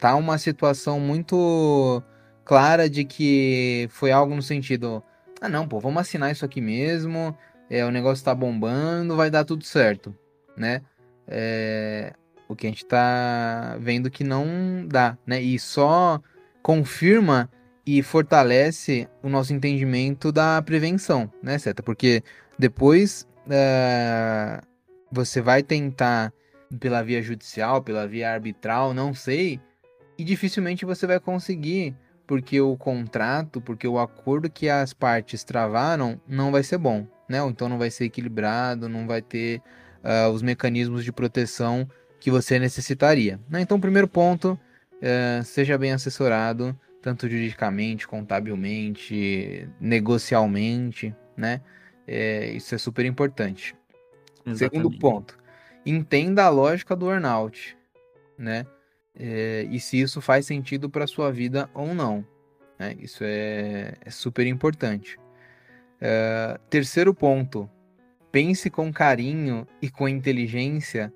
tá 0.01 0.17
uma 0.17 0.39
situação 0.39 0.99
muito 0.99 2.03
clara 2.45 2.89
de 2.89 3.05
que 3.05 3.89
foi 3.91 4.11
algo 4.11 4.35
no 4.35 4.43
sentido: 4.43 5.03
ah, 5.41 5.49
não, 5.49 5.69
pô, 5.69 5.79
vamos 5.79 6.01
assinar 6.01 6.33
isso 6.33 6.45
aqui 6.45 6.61
mesmo, 6.61 7.37
é, 7.69 7.85
o 7.85 7.91
negócio 7.91 8.25
tá 8.25 8.35
bombando, 8.35 9.17
vai 9.17 9.31
dar 9.31 9.45
tudo 9.45 9.65
certo, 9.65 10.17
né? 10.57 10.83
É, 11.29 12.13
o 12.49 12.57
que 12.57 12.67
a 12.67 12.71
gente 12.71 12.85
está 12.85 13.77
vendo 13.81 14.11
que 14.11 14.25
não 14.25 14.87
dá, 14.87 15.17
né? 15.27 15.41
E 15.41 15.59
só 15.59 16.21
confirma 16.63 17.51
e 17.85 18.03
fortalece 18.03 19.09
o 19.23 19.29
nosso 19.29 19.53
entendimento 19.53 20.31
da 20.31 20.63
prevenção, 20.63 21.31
né, 21.43 21.59
Seta? 21.59 21.83
Porque 21.83 22.23
depois 22.59 23.27
uh, 23.47 24.67
você 25.11 25.41
vai 25.41 25.63
tentar 25.63 26.33
pela 26.81 27.03
via 27.03 27.23
judicial, 27.23 27.83
pela 27.83 28.07
via 28.07 28.33
arbitral, 28.33 28.95
não 28.95 29.13
sei, 29.13 29.61
e 30.17 30.25
dificilmente 30.25 30.85
você 30.85 31.07
vai 31.07 31.21
conseguir, 31.21 31.95
porque 32.27 32.61
o 32.61 32.77
contrato, 32.77 33.61
porque 33.61 33.87
o 33.87 33.99
acordo 33.99 34.51
que 34.51 34.69
as 34.69 34.93
partes 34.93 35.45
travaram 35.45 36.21
não 36.27 36.51
vai 36.51 36.63
ser 36.63 36.79
bom, 36.79 37.07
né? 37.29 37.43
Ou 37.43 37.51
então 37.51 37.69
não 37.69 37.79
vai 37.79 37.91
ser 37.91 38.05
equilibrado, 38.05 38.89
não 38.89 39.07
vai 39.07 39.21
ter 39.21 39.61
uh, 40.03 40.31
os 40.31 40.43
mecanismos 40.43 41.05
de 41.05 41.13
proteção 41.13 41.89
que 42.21 42.31
você 42.31 42.59
necessitaria. 42.59 43.41
Né? 43.51 43.61
Então, 43.61 43.81
primeiro 43.81 44.07
ponto, 44.07 44.59
é, 45.01 45.43
seja 45.45 45.77
bem 45.77 45.93
assessorado, 45.93 46.79
tanto 47.03 47.29
juridicamente, 47.29 48.07
contabilmente, 48.07 49.69
negocialmente, 49.81 51.13
né? 51.37 51.61
É, 52.07 52.47
isso 52.51 52.75
é 52.75 52.79
super 52.79 53.05
importante. 53.05 53.75
Exatamente. 54.45 54.59
Segundo 54.59 54.99
ponto, 54.99 55.39
entenda 55.87 56.45
a 56.45 56.49
lógica 56.49 56.97
do 56.97 57.11
earnout, 57.11 57.77
né? 58.37 58.67
É, 59.15 59.67
e 59.71 59.79
se 59.79 60.01
isso 60.01 60.21
faz 60.21 60.47
sentido 60.47 60.89
para 60.89 61.07
sua 61.07 61.31
vida 61.31 61.71
ou 61.75 61.95
não. 61.95 62.27
Né? 62.79 62.97
Isso 62.99 63.23
é, 63.23 63.95
é 64.01 64.11
super 64.11 64.47
importante. 64.47 65.19
É, 66.01 66.59
terceiro 66.69 67.15
ponto, 67.15 67.71
pense 68.33 68.71
com 68.71 68.93
carinho 68.93 69.67
e 69.81 69.91
com 69.91 70.09
inteligência 70.09 71.13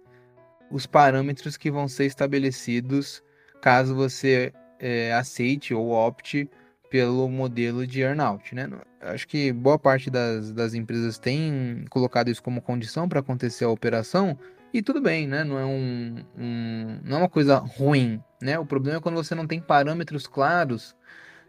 os 0.70 0.86
parâmetros 0.86 1.56
que 1.56 1.70
vão 1.70 1.88
ser 1.88 2.06
estabelecidos 2.06 3.22
caso 3.60 3.94
você 3.94 4.52
é, 4.78 5.12
aceite 5.12 5.72
ou 5.72 5.90
opte 5.90 6.48
pelo 6.96 7.28
modelo 7.28 7.86
de 7.86 8.00
earnout, 8.00 8.54
né? 8.54 8.70
Acho 9.02 9.28
que 9.28 9.52
boa 9.52 9.78
parte 9.78 10.08
das, 10.08 10.50
das 10.50 10.72
empresas 10.72 11.18
tem 11.18 11.84
colocado 11.90 12.30
isso 12.30 12.42
como 12.42 12.62
condição 12.62 13.06
para 13.06 13.20
acontecer 13.20 13.66
a 13.66 13.68
operação 13.68 14.38
e 14.72 14.80
tudo 14.80 14.98
bem, 14.98 15.28
né? 15.28 15.44
Não 15.44 15.58
é 15.58 15.66
um, 15.66 16.24
um, 16.38 16.98
não 17.04 17.18
é 17.18 17.20
uma 17.20 17.28
coisa 17.28 17.58
ruim, 17.58 18.18
né? 18.40 18.58
O 18.58 18.64
problema 18.64 18.96
é 18.96 19.00
quando 19.02 19.16
você 19.16 19.34
não 19.34 19.46
tem 19.46 19.60
parâmetros 19.60 20.26
claros 20.26 20.96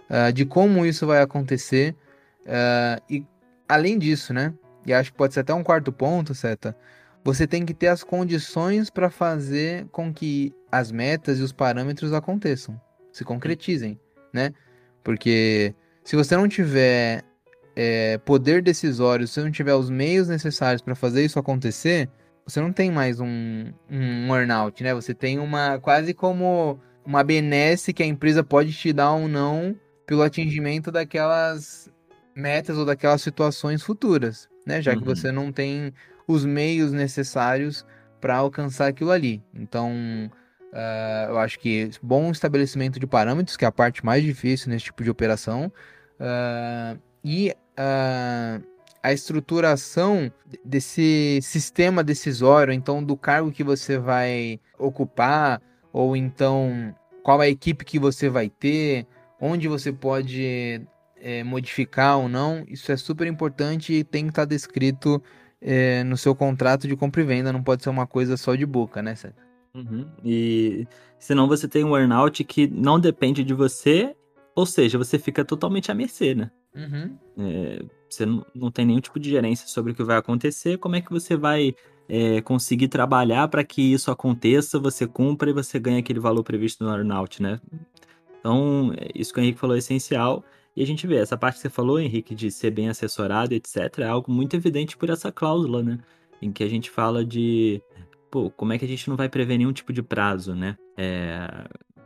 uh, 0.10 0.34
de 0.34 0.44
como 0.44 0.86
isso 0.86 1.08
vai 1.08 1.22
acontecer 1.22 1.96
uh, 2.42 3.02
e 3.10 3.26
além 3.70 3.98
disso, 3.98 4.34
né? 4.34 4.54
E 4.86 4.94
acho 4.94 5.14
que 5.14 5.18
pode 5.18 5.34
ser 5.34 5.40
até 5.40 5.54
um 5.54 5.64
quarto 5.64 5.94
ponto, 5.94 6.36
Seta, 6.36 6.76
você 7.24 7.48
tem 7.48 7.66
que 7.66 7.74
ter 7.74 7.88
as 7.88 8.04
condições 8.04 8.90
para 8.90 9.10
fazer 9.10 9.88
com 9.94 10.14
que 10.14 10.54
as 10.70 10.92
metas 10.92 11.40
e 11.40 11.42
os 11.42 11.54
parâmetros 11.54 12.12
aconteçam, 12.12 12.78
se 13.14 13.24
concretizem, 13.24 13.98
né? 14.34 14.52
Porque 15.08 15.74
se 16.04 16.18
você 16.18 16.36
não 16.36 16.50
tiver 16.50 17.24
é, 17.78 18.18
poder 18.18 18.62
decisório, 18.62 19.26
se 19.26 19.36
você 19.36 19.42
não 19.42 19.52
tiver 19.52 19.74
os 19.74 19.90
meios 19.90 20.28
necessários 20.28 20.82
para 20.82 20.96
fazer 20.96 21.24
isso 21.24 21.40
acontecer, 21.40 22.10
você 22.46 22.60
não 22.60 22.74
tem 22.74 22.92
mais 22.92 23.22
um, 23.22 23.72
um 23.90 24.36
earnout, 24.36 24.84
né? 24.84 24.94
Você 24.94 25.14
tem 25.14 25.40
uma 25.40 25.80
quase 25.80 26.14
como 26.14 26.78
uma 27.06 27.24
benesse 27.24 27.94
que 27.94 28.04
a 28.04 28.06
empresa 28.06 28.44
pode 28.44 28.74
te 28.74 28.92
dar 28.92 29.14
ou 29.14 29.30
não 29.30 29.74
pelo 30.06 30.24
atingimento 30.24 30.92
daquelas 30.92 31.90
metas 32.36 32.78
ou 32.78 32.84
daquelas 32.84 33.22
situações 33.22 33.82
futuras, 33.82 34.50
né? 34.66 34.82
Já 34.82 34.92
uhum. 34.92 35.00
que 35.00 35.06
você 35.06 35.32
não 35.32 35.54
tem 35.54 35.94
os 36.28 36.44
meios 36.44 36.92
necessários 36.92 37.86
para 38.20 38.36
alcançar 38.36 38.88
aquilo 38.88 39.12
ali. 39.12 39.42
Então, 39.56 39.90
uh, 40.78 41.32
eu 41.32 41.40
acho 41.40 41.60
que 41.60 41.90
bom 42.02 42.32
estabelecimento 42.32 43.00
de 43.00 43.08
parâmetros, 43.08 43.58
que 43.58 43.66
é 43.66 43.68
a 43.68 43.72
parte 43.72 44.06
mais 44.06 44.24
difícil 44.24 44.70
nesse 44.70 44.86
tipo 44.86 45.04
de 45.04 45.10
operação, 45.10 45.72
uh, 46.20 47.00
e 47.24 47.52
uh, 47.52 48.64
a 49.02 49.12
estruturação 49.12 50.32
desse 50.64 51.40
sistema 51.42 52.04
decisório, 52.04 52.74
então 52.74 53.04
do 53.04 53.18
cargo 53.18 53.52
que 53.52 53.64
você 53.64 53.98
vai 53.98 54.60
ocupar, 54.78 55.62
ou 55.92 56.16
então 56.16 56.94
qual 57.24 57.42
a 57.42 57.48
equipe 57.48 57.84
que 57.84 58.00
você 58.00 58.30
vai 58.30 58.50
ter, 58.50 59.08
onde 59.42 59.68
você 59.68 59.92
pode 59.92 60.82
é, 61.18 61.44
modificar 61.44 62.18
ou 62.18 62.30
não, 62.30 62.64
isso 62.68 62.92
é 62.92 62.98
super 62.98 63.28
importante 63.28 63.94
e 63.94 64.04
tem 64.04 64.26
que 64.26 64.30
estar 64.32 64.46
descrito 64.46 65.22
é, 65.62 66.04
no 66.04 66.16
seu 66.18 66.36
contrato 66.36 66.88
de 66.88 66.96
compra 66.96 67.22
e 67.22 67.26
venda, 67.26 67.52
não 67.52 67.64
pode 67.64 67.84
ser 67.84 67.90
uma 67.90 68.08
coisa 68.08 68.38
só 68.38 68.56
de 68.56 68.66
boca, 68.66 69.02
né, 69.02 69.16
Sérgio? 69.16 69.47
Uhum. 69.74 70.08
E 70.24 70.88
senão 71.20 71.48
você 71.48 71.68
tem 71.68 71.84
um 71.84 71.96
earnout 71.96 72.44
que 72.44 72.68
não 72.68 73.00
depende 73.00 73.44
de 73.44 73.54
você, 73.54 74.16
ou 74.56 74.66
seja, 74.66 74.98
você 74.98 75.20
fica 75.20 75.46
totalmente 75.46 75.92
à 75.92 75.96
mercê, 75.96 76.34
né? 76.34 76.52
Uhum. 76.76 77.18
É, 77.38 77.86
você 78.10 78.26
não, 78.26 78.46
não 78.54 78.72
tem 78.72 78.86
nenhum 78.86 79.00
tipo 79.00 79.20
de 79.20 79.30
gerência 79.30 79.68
sobre 79.68 79.92
o 79.92 79.96
que 79.96 80.04
vai 80.04 80.18
acontecer, 80.18 80.78
como 80.78 80.96
é 80.96 81.02
que 81.02 81.12
você 81.12 81.36
vai 81.36 81.76
é, 82.08 82.42
conseguir 82.42 82.88
trabalhar 82.88 83.48
para 83.48 83.64
que 83.64 83.82
isso 83.82 84.10
aconteça, 84.10 84.80
você 84.80 85.06
cumpra 85.06 85.50
e 85.50 85.54
você 85.54 85.80
ganhe 85.80 86.00
aquele 86.00 86.20
valor 86.20 86.44
previsto 86.44 86.84
no 86.84 86.92
earnout, 86.92 87.42
né? 87.42 87.60
Então, 88.40 88.94
é, 88.98 89.10
isso 89.14 89.34
que 89.34 89.40
o 89.40 89.44
Henrique 89.44 89.60
falou 89.60 89.76
é 89.76 89.80
essencial. 89.80 90.44
E 90.76 90.84
a 90.84 90.86
gente 90.86 91.08
vê, 91.08 91.16
essa 91.18 91.36
parte 91.36 91.56
que 91.56 91.62
você 91.62 91.70
falou, 91.70 92.00
Henrique, 92.00 92.36
de 92.36 92.52
ser 92.52 92.72
bem 92.72 92.88
assessorado, 92.88 93.54
etc., 93.54 94.00
é 94.00 94.04
algo 94.04 94.32
muito 94.32 94.56
evidente 94.56 94.96
por 94.96 95.10
essa 95.10 95.32
cláusula, 95.32 95.82
né? 95.82 96.00
Em 96.42 96.52
que 96.52 96.64
a 96.64 96.68
gente 96.70 96.90
fala 96.90 97.26
de, 97.26 97.82
pô, 98.38 98.52
como 98.52 98.72
é 98.72 98.78
que 98.78 98.86
a 98.86 98.88
gente 98.88 99.10
não 99.10 99.18
vai 99.18 99.28
prever 99.28 99.58
nenhum 99.58 99.74
tipo 99.74 99.92
de 99.92 100.04
prazo, 100.04 100.54
né? 100.54 100.78
É, 100.96 101.48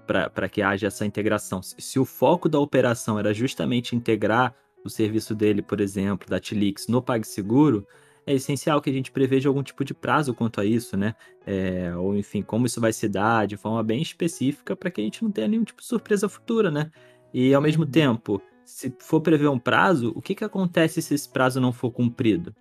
para 0.07 0.47
que 0.47 0.61
haja 0.61 0.87
essa 0.87 1.05
integração. 1.05 1.61
Se 1.61 1.99
o 1.99 2.05
foco 2.05 2.47
da 2.47 2.57
operação 2.57 3.19
era 3.19 3.33
justamente 3.33 3.95
integrar 3.95 4.55
o 4.83 4.89
serviço 4.89 5.35
dele, 5.35 5.61
por 5.61 5.81
exemplo, 5.81 6.29
da 6.29 6.39
Tilix 6.39 6.87
no 6.87 7.01
PagSeguro, 7.01 7.85
é 8.25 8.33
essencial 8.33 8.81
que 8.81 8.89
a 8.89 8.93
gente 8.93 9.11
preveja 9.11 9.49
algum 9.49 9.61
tipo 9.61 9.83
de 9.83 9.93
prazo 9.93 10.33
quanto 10.33 10.61
a 10.61 10.65
isso, 10.65 10.95
né? 10.95 11.15
É, 11.45 11.93
ou 11.97 12.15
enfim, 12.15 12.41
como 12.41 12.65
isso 12.65 12.79
vai 12.79 12.93
se 12.93 13.09
dar 13.09 13.45
de 13.45 13.57
forma 13.57 13.83
bem 13.83 14.01
específica 14.01 14.73
para 14.73 14.89
que 14.89 15.01
a 15.01 15.03
gente 15.03 15.23
não 15.23 15.31
tenha 15.31 15.49
nenhum 15.49 15.65
tipo 15.65 15.81
de 15.81 15.87
surpresa 15.87 16.29
futura, 16.29 16.71
né? 16.71 16.89
E 17.33 17.53
ao 17.53 17.61
mesmo 17.61 17.83
uhum. 17.83 17.91
tempo, 17.91 18.41
se 18.63 18.93
for 18.99 19.19
prever 19.19 19.49
um 19.49 19.59
prazo, 19.59 20.13
o 20.15 20.21
que, 20.21 20.33
que 20.33 20.45
acontece 20.45 21.01
se 21.01 21.13
esse 21.13 21.29
prazo 21.29 21.59
não 21.59 21.73
for 21.73 21.91
cumprido? 21.91 22.55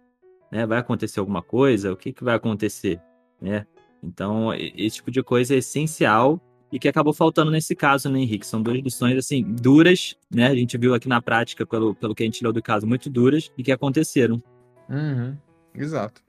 Né? 0.51 0.67
Vai 0.67 0.79
acontecer 0.79 1.21
alguma 1.21 1.43
coisa? 1.43 1.93
O 1.93 1.97
que, 1.97 2.13
que 2.13 2.25
vai 2.25 2.35
acontecer? 2.35 3.01
Né? 3.41 3.67
Então, 4.03 4.53
esse 4.55 4.97
tipo 4.97 5.11
de 5.11 5.23
coisa 5.23 5.55
é 5.55 5.59
essencial 5.59 6.41
e 6.73 6.79
que 6.79 6.89
acabou 6.89 7.13
faltando 7.13 7.51
nesse 7.51 7.75
caso, 7.75 8.09
né, 8.09 8.21
Henrique? 8.21 8.47
São 8.47 8.63
duas 8.63 8.79
lições, 8.81 9.17
assim, 9.17 9.43
duras, 9.43 10.17
né? 10.31 10.47
A 10.47 10.55
gente 10.55 10.79
viu 10.79 10.95
aqui 10.95 11.09
na 11.09 11.21
prática, 11.21 11.67
pelo, 11.67 11.95
pelo 11.95 12.15
que 12.15 12.23
a 12.23 12.27
gente 12.27 12.43
leu 12.43 12.53
do 12.53 12.63
caso, 12.63 12.87
muito 12.87 13.11
duras 13.11 13.51
e 13.59 13.63
que 13.63 13.73
aconteceram. 13.73 14.41
Uhum. 14.89 15.37
Exato. 15.75 16.23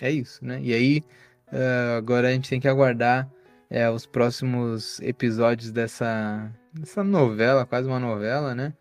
é 0.00 0.10
isso, 0.10 0.44
né? 0.44 0.60
E 0.62 0.72
aí, 0.74 1.02
uh, 1.52 1.96
agora 1.96 2.28
a 2.28 2.32
gente 2.32 2.50
tem 2.50 2.60
que 2.60 2.68
aguardar 2.68 3.30
é, 3.70 3.88
os 3.90 4.06
próximos 4.06 5.00
episódios 5.00 5.72
dessa, 5.72 6.52
dessa 6.72 7.02
novela, 7.02 7.66
quase 7.66 7.88
uma 7.88 7.98
novela, 7.98 8.54
né? 8.54 8.74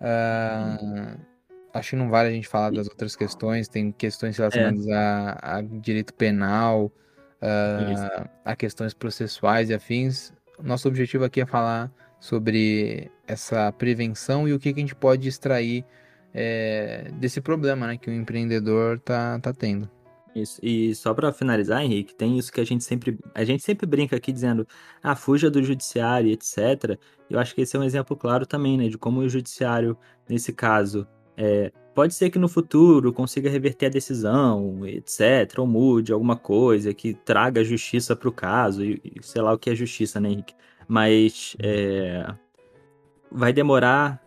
Uh, 0.00 1.18
acho 1.78 1.90
que 1.90 1.96
não 1.96 2.08
vale 2.08 2.28
a 2.28 2.32
gente 2.32 2.48
falar 2.48 2.70
das 2.70 2.88
outras 2.88 3.16
questões, 3.16 3.68
tem 3.68 3.92
questões 3.92 4.36
relacionadas 4.36 4.86
é. 4.86 4.94
a, 4.94 5.38
a, 5.42 5.62
direito 5.62 6.12
penal, 6.14 6.92
uh, 7.42 8.28
a 8.44 8.56
questões 8.56 8.94
processuais 8.94 9.70
e 9.70 9.74
afins. 9.74 10.32
Nosso 10.62 10.88
objetivo 10.88 11.24
aqui 11.24 11.40
é 11.40 11.46
falar 11.46 11.90
sobre 12.20 13.10
essa 13.26 13.70
prevenção 13.72 14.48
e 14.48 14.52
o 14.52 14.58
que, 14.58 14.72
que 14.72 14.80
a 14.80 14.82
gente 14.82 14.94
pode 14.94 15.28
extrair 15.28 15.84
é, 16.34 17.10
desse 17.14 17.40
problema 17.40 17.86
né, 17.86 17.96
que 17.96 18.10
o 18.10 18.12
empreendedor 18.12 18.98
tá, 19.00 19.38
tá 19.38 19.52
tendo. 19.52 19.88
Isso. 20.34 20.60
E 20.62 20.94
só 20.94 21.14
para 21.14 21.32
finalizar, 21.32 21.82
Henrique, 21.82 22.14
tem 22.14 22.38
isso 22.38 22.52
que 22.52 22.60
a 22.60 22.64
gente 22.64 22.84
sempre 22.84 23.18
a 23.34 23.44
gente 23.44 23.62
sempre 23.62 23.86
brinca 23.86 24.16
aqui 24.16 24.30
dizendo, 24.30 24.66
ah, 25.02 25.16
fuja 25.16 25.50
do 25.50 25.62
judiciário, 25.62 26.30
etc. 26.30 26.98
Eu 27.28 27.38
acho 27.38 27.54
que 27.54 27.62
esse 27.62 27.76
é 27.76 27.80
um 27.80 27.84
exemplo 27.84 28.16
claro 28.16 28.46
também, 28.46 28.76
né, 28.76 28.88
de 28.88 28.98
como 28.98 29.20
o 29.20 29.28
judiciário 29.28 29.96
nesse 30.28 30.52
caso 30.52 31.06
é, 31.40 31.70
pode 31.94 32.14
ser 32.14 32.30
que 32.30 32.38
no 32.38 32.48
futuro 32.48 33.12
consiga 33.12 33.48
reverter 33.48 33.86
a 33.86 33.90
decisão, 33.90 34.84
etc, 34.84 35.56
ou 35.58 35.66
mude 35.68 36.12
alguma 36.12 36.36
coisa 36.36 36.92
que 36.92 37.14
traga 37.14 37.62
justiça 37.62 38.16
para 38.16 38.28
o 38.28 38.32
caso 38.32 38.84
e, 38.84 39.00
e, 39.04 39.22
sei 39.22 39.40
lá 39.40 39.52
o 39.52 39.58
que 39.58 39.70
é 39.70 39.74
justiça, 39.74 40.18
né, 40.18 40.30
Henrique? 40.30 40.54
Mas 40.88 41.56
é, 41.60 42.26
vai 43.30 43.52
demorar, 43.52 44.20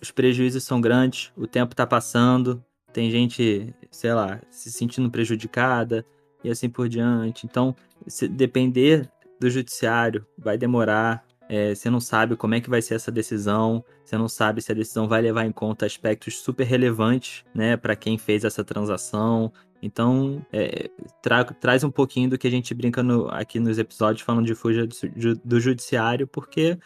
os 0.00 0.12
prejuízos 0.12 0.62
são 0.62 0.80
grandes, 0.80 1.32
o 1.36 1.48
tempo 1.48 1.72
está 1.72 1.84
passando, 1.84 2.64
tem 2.92 3.10
gente, 3.10 3.74
sei 3.90 4.14
lá, 4.14 4.40
se 4.48 4.70
sentindo 4.70 5.10
prejudicada 5.10 6.06
e 6.44 6.50
assim 6.50 6.68
por 6.68 6.88
diante. 6.88 7.44
Então, 7.44 7.74
se 8.06 8.28
depender 8.28 9.10
do 9.40 9.50
judiciário, 9.50 10.24
vai 10.38 10.56
demorar. 10.56 11.25
É, 11.48 11.74
você 11.74 11.88
não 11.88 12.00
sabe 12.00 12.36
como 12.36 12.54
é 12.54 12.60
que 12.60 12.68
vai 12.68 12.82
ser 12.82 12.94
essa 12.94 13.12
decisão, 13.12 13.84
você 14.04 14.16
não 14.18 14.28
sabe 14.28 14.60
se 14.60 14.72
a 14.72 14.74
decisão 14.74 15.06
vai 15.06 15.22
levar 15.22 15.46
em 15.46 15.52
conta 15.52 15.86
aspectos 15.86 16.38
super 16.38 16.64
relevantes, 16.64 17.44
né, 17.54 17.76
para 17.76 17.94
quem 17.94 18.18
fez 18.18 18.44
essa 18.44 18.64
transação. 18.64 19.52
Então, 19.80 20.44
é, 20.52 20.90
tra 21.22 21.44
traz 21.44 21.84
um 21.84 21.90
pouquinho 21.90 22.30
do 22.30 22.38
que 22.38 22.48
a 22.48 22.50
gente 22.50 22.74
brinca 22.74 23.02
no, 23.02 23.28
aqui 23.28 23.60
nos 23.60 23.78
episódios 23.78 24.22
falando 24.22 24.46
de 24.46 24.54
fuja 24.54 24.86
do, 24.86 24.96
do 25.44 25.60
judiciário, 25.60 26.26
porque 26.26 26.78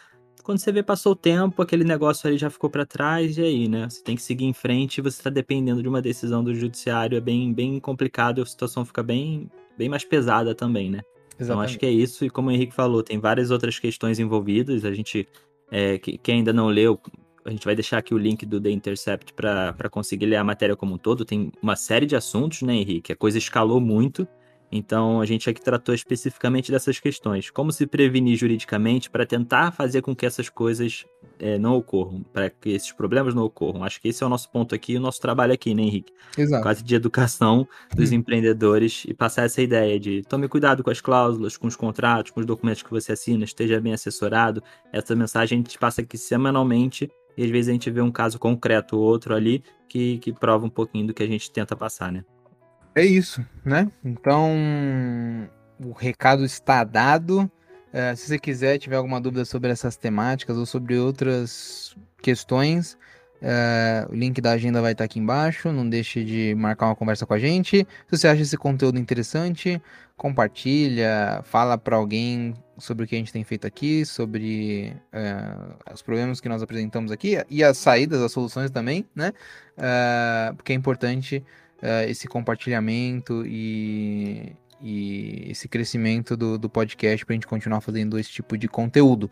quando 0.43 0.59
você 0.59 0.71
vê, 0.71 0.81
passou 0.83 1.13
o 1.13 1.15
tempo, 1.15 1.61
aquele 1.61 1.83
negócio 1.83 2.27
ali 2.27 2.37
já 2.37 2.49
ficou 2.49 2.69
para 2.69 2.85
trás, 2.85 3.37
e 3.37 3.41
aí, 3.41 3.67
né? 3.67 3.89
Você 3.89 4.03
tem 4.03 4.15
que 4.15 4.21
seguir 4.21 4.45
em 4.45 4.53
frente 4.53 4.97
e 4.97 5.01
você 5.01 5.19
está 5.19 5.29
dependendo 5.29 5.81
de 5.81 5.87
uma 5.87 6.01
decisão 6.01 6.43
do 6.43 6.53
judiciário, 6.53 7.17
é 7.17 7.21
bem, 7.21 7.53
bem 7.53 7.79
complicado, 7.79 8.41
a 8.41 8.45
situação 8.45 8.83
fica 8.83 9.03
bem, 9.03 9.49
bem 9.77 9.87
mais 9.87 10.03
pesada 10.03 10.53
também, 10.55 10.89
né? 10.89 11.01
Exatamente. 11.41 11.43
Então 11.43 11.59
acho 11.61 11.79
que 11.79 11.85
é 11.85 11.91
isso, 11.91 12.25
e 12.25 12.29
como 12.29 12.49
o 12.49 12.51
Henrique 12.51 12.73
falou, 12.73 13.01
tem 13.03 13.19
várias 13.19 13.51
outras 13.51 13.79
questões 13.79 14.19
envolvidas, 14.19 14.85
a 14.85 14.93
gente, 14.93 15.27
é, 15.71 15.97
que, 15.97 16.17
quem 16.17 16.35
ainda 16.35 16.53
não 16.53 16.67
leu, 16.67 16.99
a 17.43 17.49
gente 17.49 17.65
vai 17.65 17.75
deixar 17.75 17.97
aqui 17.97 18.13
o 18.13 18.17
link 18.17 18.45
do 18.45 18.61
The 18.61 18.69
Intercept 18.69 19.33
para 19.33 19.89
conseguir 19.89 20.27
ler 20.27 20.35
a 20.35 20.43
matéria 20.43 20.75
como 20.75 20.95
um 20.95 20.97
todo, 20.97 21.25
tem 21.25 21.51
uma 21.61 21.75
série 21.75 22.05
de 22.05 22.15
assuntos, 22.15 22.61
né, 22.61 22.75
Henrique? 22.75 23.11
A 23.11 23.15
coisa 23.15 23.37
escalou 23.37 23.81
muito, 23.81 24.27
então, 24.71 25.19
a 25.19 25.25
gente 25.25 25.49
aqui 25.49 25.61
tratou 25.61 25.93
especificamente 25.93 26.71
dessas 26.71 26.97
questões. 26.97 27.49
Como 27.49 27.71
se 27.73 27.85
prevenir 27.85 28.37
juridicamente 28.37 29.09
para 29.09 29.25
tentar 29.25 29.71
fazer 29.71 30.01
com 30.01 30.15
que 30.15 30.25
essas 30.25 30.47
coisas 30.47 31.05
é, 31.37 31.59
não 31.59 31.75
ocorram, 31.75 32.23
para 32.31 32.49
que 32.49 32.69
esses 32.69 32.93
problemas 32.93 33.33
não 33.33 33.43
ocorram. 33.43 33.83
Acho 33.83 33.99
que 33.99 34.07
esse 34.07 34.23
é 34.23 34.25
o 34.25 34.29
nosso 34.29 34.49
ponto 34.49 34.73
aqui, 34.73 34.95
o 34.95 34.99
nosso 34.99 35.19
trabalho 35.19 35.51
aqui, 35.51 35.73
né, 35.73 35.81
Henrique? 35.81 36.13
Exato. 36.37 36.63
Quase 36.63 36.83
de 36.83 36.95
educação 36.95 37.67
dos 37.93 38.11
hum. 38.11 38.15
empreendedores 38.15 39.03
e 39.05 39.13
passar 39.13 39.43
essa 39.43 39.61
ideia 39.61 39.99
de 39.99 40.21
tome 40.21 40.47
cuidado 40.47 40.83
com 40.83 40.89
as 40.89 41.01
cláusulas, 41.01 41.57
com 41.57 41.67
os 41.67 41.75
contratos, 41.75 42.31
com 42.31 42.39
os 42.39 42.45
documentos 42.45 42.81
que 42.81 42.91
você 42.91 43.11
assina, 43.11 43.43
esteja 43.43 43.81
bem 43.81 43.91
assessorado. 43.91 44.63
Essa 44.93 45.13
mensagem 45.15 45.57
a 45.57 45.61
gente 45.61 45.77
passa 45.77 45.99
aqui 45.99 46.17
semanalmente 46.17 47.11
e 47.35 47.43
às 47.43 47.49
vezes 47.49 47.67
a 47.67 47.73
gente 47.73 47.89
vê 47.91 48.01
um 48.01 48.11
caso 48.11 48.39
concreto 48.39 48.97
ou 48.97 49.03
outro 49.03 49.33
ali 49.35 49.63
que, 49.89 50.17
que 50.19 50.31
prova 50.31 50.65
um 50.65 50.69
pouquinho 50.69 51.07
do 51.07 51.13
que 51.13 51.23
a 51.23 51.27
gente 51.27 51.51
tenta 51.51 51.75
passar, 51.75 52.11
né? 52.11 52.23
É 52.93 53.05
isso, 53.05 53.45
né? 53.63 53.89
Então, 54.03 54.51
o 55.79 55.93
recado 55.93 56.43
está 56.43 56.83
dado. 56.83 57.49
Uh, 57.93 58.15
se 58.15 58.27
você 58.27 58.39
quiser, 58.39 58.77
tiver 58.79 58.97
alguma 58.97 59.21
dúvida 59.21 59.45
sobre 59.45 59.69
essas 59.69 59.95
temáticas 59.95 60.57
ou 60.57 60.65
sobre 60.65 60.97
outras 60.97 61.95
questões, 62.21 62.97
uh, 63.41 64.11
o 64.11 64.15
link 64.15 64.41
da 64.41 64.51
agenda 64.51 64.81
vai 64.81 64.91
estar 64.91 65.05
aqui 65.05 65.19
embaixo. 65.19 65.71
Não 65.71 65.87
deixe 65.87 66.23
de 66.25 66.53
marcar 66.55 66.87
uma 66.87 66.95
conversa 66.95 67.25
com 67.25 67.33
a 67.33 67.39
gente. 67.39 67.87
Se 68.09 68.17
você 68.17 68.27
acha 68.27 68.41
esse 68.41 68.57
conteúdo 68.57 68.99
interessante, 68.99 69.81
compartilha, 70.17 71.41
fala 71.45 71.77
para 71.77 71.95
alguém 71.95 72.53
sobre 72.77 73.05
o 73.05 73.07
que 73.07 73.15
a 73.15 73.17
gente 73.17 73.31
tem 73.31 73.43
feito 73.45 73.65
aqui, 73.65 74.05
sobre 74.05 74.93
uh, 75.13 75.93
os 75.93 76.01
problemas 76.01 76.41
que 76.41 76.49
nós 76.49 76.61
apresentamos 76.61 77.09
aqui 77.09 77.37
e 77.49 77.63
as 77.63 77.77
saídas, 77.77 78.21
as 78.21 78.33
soluções 78.33 78.69
também, 78.69 79.05
né? 79.15 79.31
porque 80.55 80.73
é 80.73 80.75
importante 80.75 81.43
uh, 81.81 82.09
esse 82.09 82.27
compartilhamento 82.27 83.43
e, 83.45 84.55
e 84.81 85.47
esse 85.49 85.67
crescimento 85.67 86.37
do, 86.37 86.57
do 86.57 86.69
podcast 86.69 87.25
para 87.25 87.33
a 87.33 87.35
gente 87.35 87.47
continuar 87.47 87.81
fazendo 87.81 88.17
esse 88.17 88.29
tipo 88.29 88.57
de 88.57 88.67
conteúdo. 88.67 89.29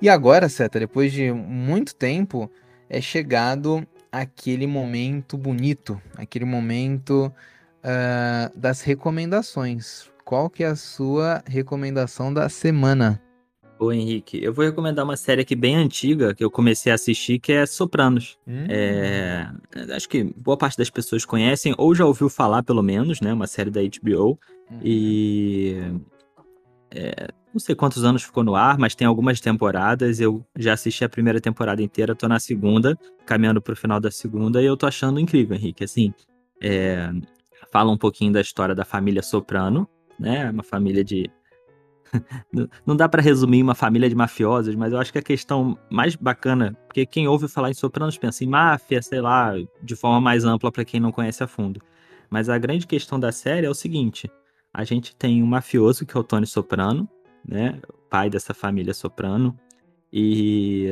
E 0.00 0.08
agora, 0.08 0.48
Seta, 0.48 0.78
depois 0.78 1.12
de 1.12 1.32
muito 1.32 1.94
tempo, 1.94 2.50
é 2.88 3.00
chegado 3.00 3.86
aquele 4.12 4.66
momento 4.66 5.36
bonito, 5.36 6.00
aquele 6.16 6.44
momento 6.44 7.32
uh, 7.82 8.58
das 8.58 8.82
recomendações. 8.82 10.10
Qual 10.24 10.50
que 10.50 10.64
é 10.64 10.68
a 10.68 10.76
sua 10.76 11.42
recomendação 11.46 12.32
da 12.32 12.48
semana? 12.48 13.22
Ô 13.78 13.92
Henrique, 13.92 14.42
eu 14.42 14.54
vou 14.54 14.64
recomendar 14.64 15.04
uma 15.04 15.16
série 15.16 15.42
aqui 15.42 15.54
bem 15.54 15.76
antiga 15.76 16.34
que 16.34 16.42
eu 16.42 16.50
comecei 16.50 16.90
a 16.90 16.94
assistir, 16.94 17.38
que 17.38 17.52
é 17.52 17.66
Sopranos. 17.66 18.38
Hum. 18.46 18.64
É, 18.68 19.50
acho 19.94 20.08
que 20.08 20.24
boa 20.24 20.56
parte 20.56 20.78
das 20.78 20.88
pessoas 20.88 21.24
conhecem, 21.26 21.74
ou 21.76 21.94
já 21.94 22.06
ouviu 22.06 22.30
falar 22.30 22.62
pelo 22.62 22.82
menos, 22.82 23.20
né? 23.20 23.32
Uma 23.32 23.46
série 23.46 23.70
da 23.70 23.80
HBO. 23.82 24.38
Uhum. 24.70 24.80
E. 24.82 25.76
É, 26.90 27.28
não 27.52 27.60
sei 27.60 27.74
quantos 27.74 28.04
anos 28.04 28.22
ficou 28.22 28.44
no 28.44 28.54
ar, 28.54 28.78
mas 28.78 28.94
tem 28.94 29.06
algumas 29.06 29.40
temporadas. 29.40 30.20
Eu 30.20 30.44
já 30.56 30.72
assisti 30.72 31.04
a 31.04 31.08
primeira 31.08 31.40
temporada 31.40 31.82
inteira, 31.82 32.14
tô 32.14 32.28
na 32.28 32.38
segunda, 32.38 32.98
caminhando 33.26 33.60
pro 33.60 33.76
final 33.76 34.00
da 34.00 34.10
segunda, 34.10 34.62
e 34.62 34.66
eu 34.66 34.76
tô 34.76 34.86
achando 34.86 35.20
incrível, 35.20 35.56
Henrique. 35.56 35.84
Assim, 35.84 36.14
é, 36.62 37.10
fala 37.70 37.90
um 37.90 37.98
pouquinho 37.98 38.32
da 38.32 38.40
história 38.40 38.74
da 38.74 38.84
família 38.84 39.22
Soprano, 39.22 39.88
né? 40.18 40.50
Uma 40.50 40.62
família 40.62 41.04
de 41.04 41.30
não 42.86 42.96
dá 42.96 43.08
para 43.08 43.22
resumir 43.22 43.62
uma 43.62 43.74
família 43.74 44.08
de 44.08 44.14
mafiosos, 44.14 44.74
mas 44.74 44.92
eu 44.92 44.98
acho 44.98 45.12
que 45.12 45.18
a 45.18 45.22
questão 45.22 45.78
mais 45.90 46.14
bacana, 46.14 46.76
porque 46.86 47.04
quem 47.06 47.28
ouve 47.28 47.48
falar 47.48 47.70
em 47.70 47.74
Sopranos 47.74 48.18
pensa 48.18 48.44
em 48.44 48.48
máfia, 48.48 49.02
sei 49.02 49.20
lá, 49.20 49.52
de 49.82 49.96
forma 49.96 50.20
mais 50.20 50.44
ampla 50.44 50.70
para 50.70 50.84
quem 50.84 51.00
não 51.00 51.12
conhece 51.12 51.42
a 51.42 51.46
fundo. 51.46 51.80
Mas 52.30 52.48
a 52.48 52.58
grande 52.58 52.86
questão 52.86 53.18
da 53.18 53.32
série 53.32 53.66
é 53.66 53.70
o 53.70 53.74
seguinte: 53.74 54.30
a 54.72 54.84
gente 54.84 55.14
tem 55.14 55.42
um 55.42 55.46
mafioso 55.46 56.04
que 56.04 56.16
é 56.16 56.20
o 56.20 56.24
Tony 56.24 56.46
Soprano, 56.46 57.08
né, 57.46 57.80
pai 58.10 58.28
dessa 58.30 58.54
família 58.54 58.94
Soprano, 58.94 59.56
e 60.12 60.88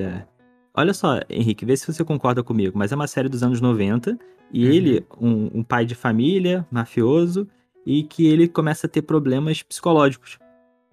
olha 0.75 0.93
só, 0.93 1.21
Henrique, 1.29 1.65
vê 1.65 1.77
se 1.77 1.87
você 1.87 2.05
concorda 2.05 2.43
comigo, 2.43 2.77
mas 2.77 2.93
é 2.93 2.95
uma 2.95 3.07
série 3.07 3.29
dos 3.29 3.43
anos 3.43 3.61
90 3.61 4.19
e 4.53 4.67
uhum. 4.67 4.73
ele, 4.73 5.07
um, 5.21 5.51
um 5.55 5.63
pai 5.65 5.85
de 5.85 5.95
família, 5.95 6.67
mafioso, 6.71 7.49
e 7.87 8.03
que 8.03 8.27
ele 8.27 8.47
começa 8.47 8.87
a 8.87 8.91
ter 8.91 9.03
problemas 9.03 9.63
psicológicos 9.63 10.39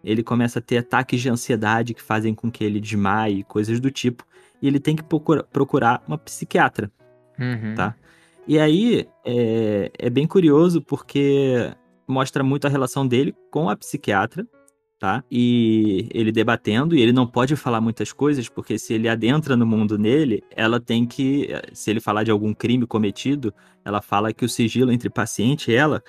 ele 0.04 0.24
começa 0.24 0.60
a 0.60 0.62
ter 0.62 0.78
ataques 0.78 1.22
de 1.22 1.30
ansiedade 1.30 1.94
que 1.94 2.02
fazem 2.02 2.34
com 2.34 2.52
que 2.52 2.64
ele 2.64 2.80
desmaie, 2.80 3.44
coisas 3.44 3.80
do 3.80 3.92
tipo, 3.92 4.26
e 4.62 4.68
ele 4.68 4.80
tem 4.80 4.96
que 4.96 5.04
procurar 5.04 6.04
uma 6.08 6.18
psiquiatra, 6.18 6.92
uhum. 7.40 7.76
tá? 7.76 7.96
E 8.48 8.60
aí 8.60 9.08
é, 9.26 9.92
é 9.98 10.10
bem 10.10 10.28
curioso 10.28 10.82
porque 10.82 11.72
mostra 12.08 12.44
muito 12.44 12.66
a 12.66 12.70
relação 12.70 13.08
dele 13.08 13.36
com 13.50 13.70
a 13.70 13.76
psiquiatra, 13.76 14.46
tá? 15.00 15.24
E 15.32 16.08
ele 16.14 16.32
debatendo, 16.32 16.96
e 16.96 17.02
ele 17.02 17.12
não 17.12 17.26
pode 17.26 17.56
falar 17.56 17.82
muitas 17.82 18.14
coisas, 18.14 18.48
porque 18.48 18.78
se 18.78 18.94
ele 18.94 19.10
adentra 19.10 19.56
no 19.56 19.66
mundo 19.66 19.98
nele, 19.98 20.44
ela 20.52 20.80
tem 20.80 21.08
que, 21.08 21.50
se 21.74 21.90
ele 21.90 22.00
falar 22.00 22.24
de 22.24 22.30
algum 22.30 22.54
crime 22.54 22.86
cometido, 22.86 23.54
ela 23.84 24.02
fala 24.02 24.32
que 24.32 24.46
o 24.46 24.50
sigilo 24.50 24.92
entre 24.92 25.10
paciente 25.10 25.72
e 25.72 25.76
ela 25.76 26.04